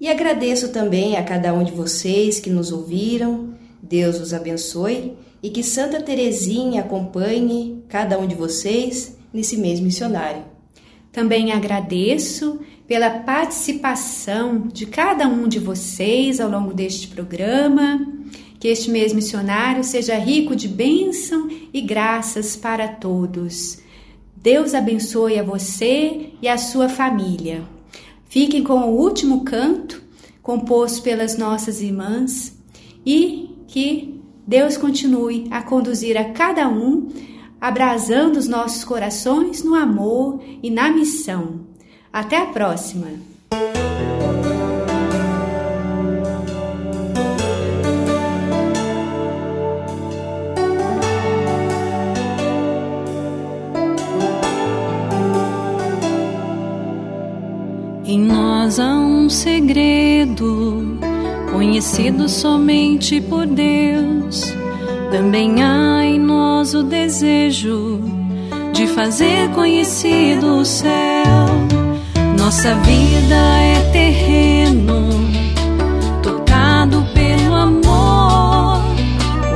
[0.00, 3.54] E agradeço também a cada um de vocês que nos ouviram.
[3.82, 10.42] Deus os abençoe e que Santa Teresinha acompanhe cada um de vocês nesse mês missionário.
[11.12, 18.00] Também agradeço pela participação de cada um de vocês ao longo deste programa.
[18.58, 23.78] Que este mês missionário seja rico de bênção e graças para todos.
[24.34, 27.62] Deus abençoe a você e a sua família.
[28.28, 30.02] Fiquem com o último canto,
[30.42, 32.58] composto pelas nossas irmãs,
[33.04, 37.08] e que Deus continue a conduzir a cada um,
[37.60, 41.67] abrasando os nossos corações no amor e na missão.
[42.18, 43.06] Até a próxima!
[58.04, 60.98] Em nós há um segredo,
[61.52, 64.42] conhecido somente por Deus.
[65.12, 68.00] Também há em nós o desejo
[68.72, 71.77] de fazer conhecido o céu.
[72.38, 75.10] Nossa vida é terreno
[76.22, 78.80] tocado pelo amor,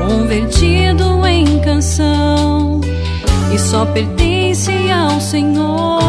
[0.09, 2.81] convertido em canção
[3.55, 6.01] e só pertence ao Senhor.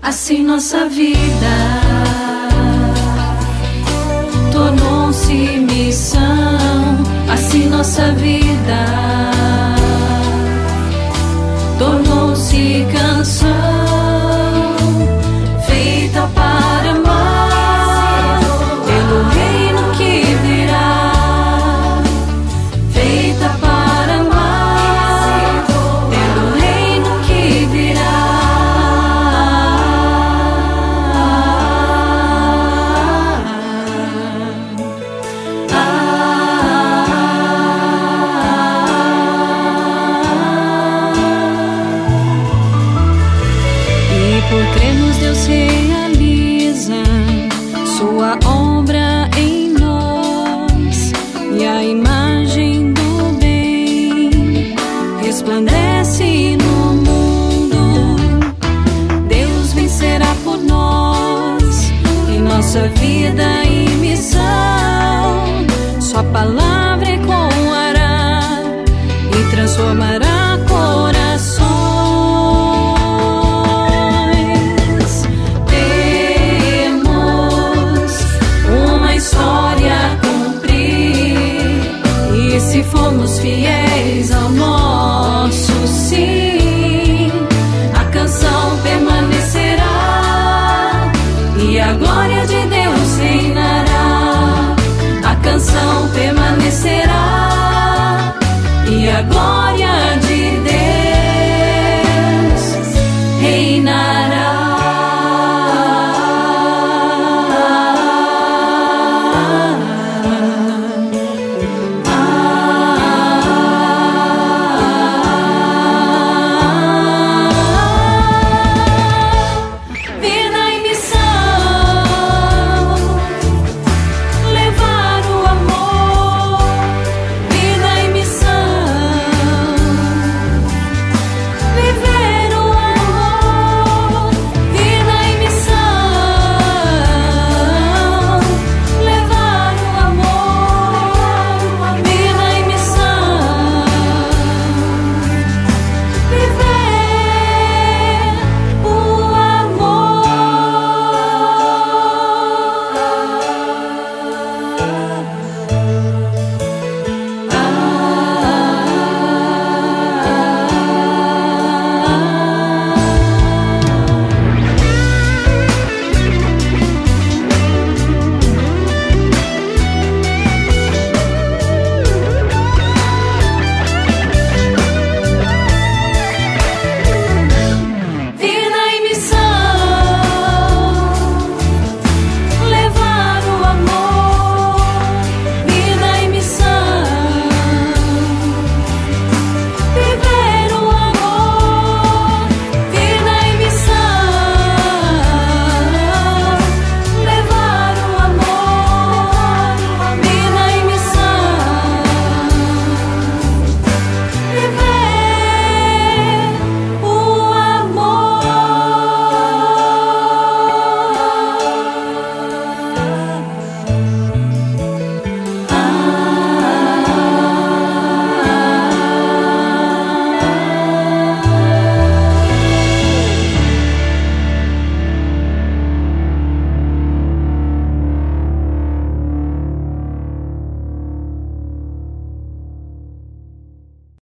[0.00, 1.54] Assim nossa vida
[4.50, 6.24] tornou-se missão,
[7.30, 8.86] assim nossa vida
[11.78, 13.21] tornou-se canção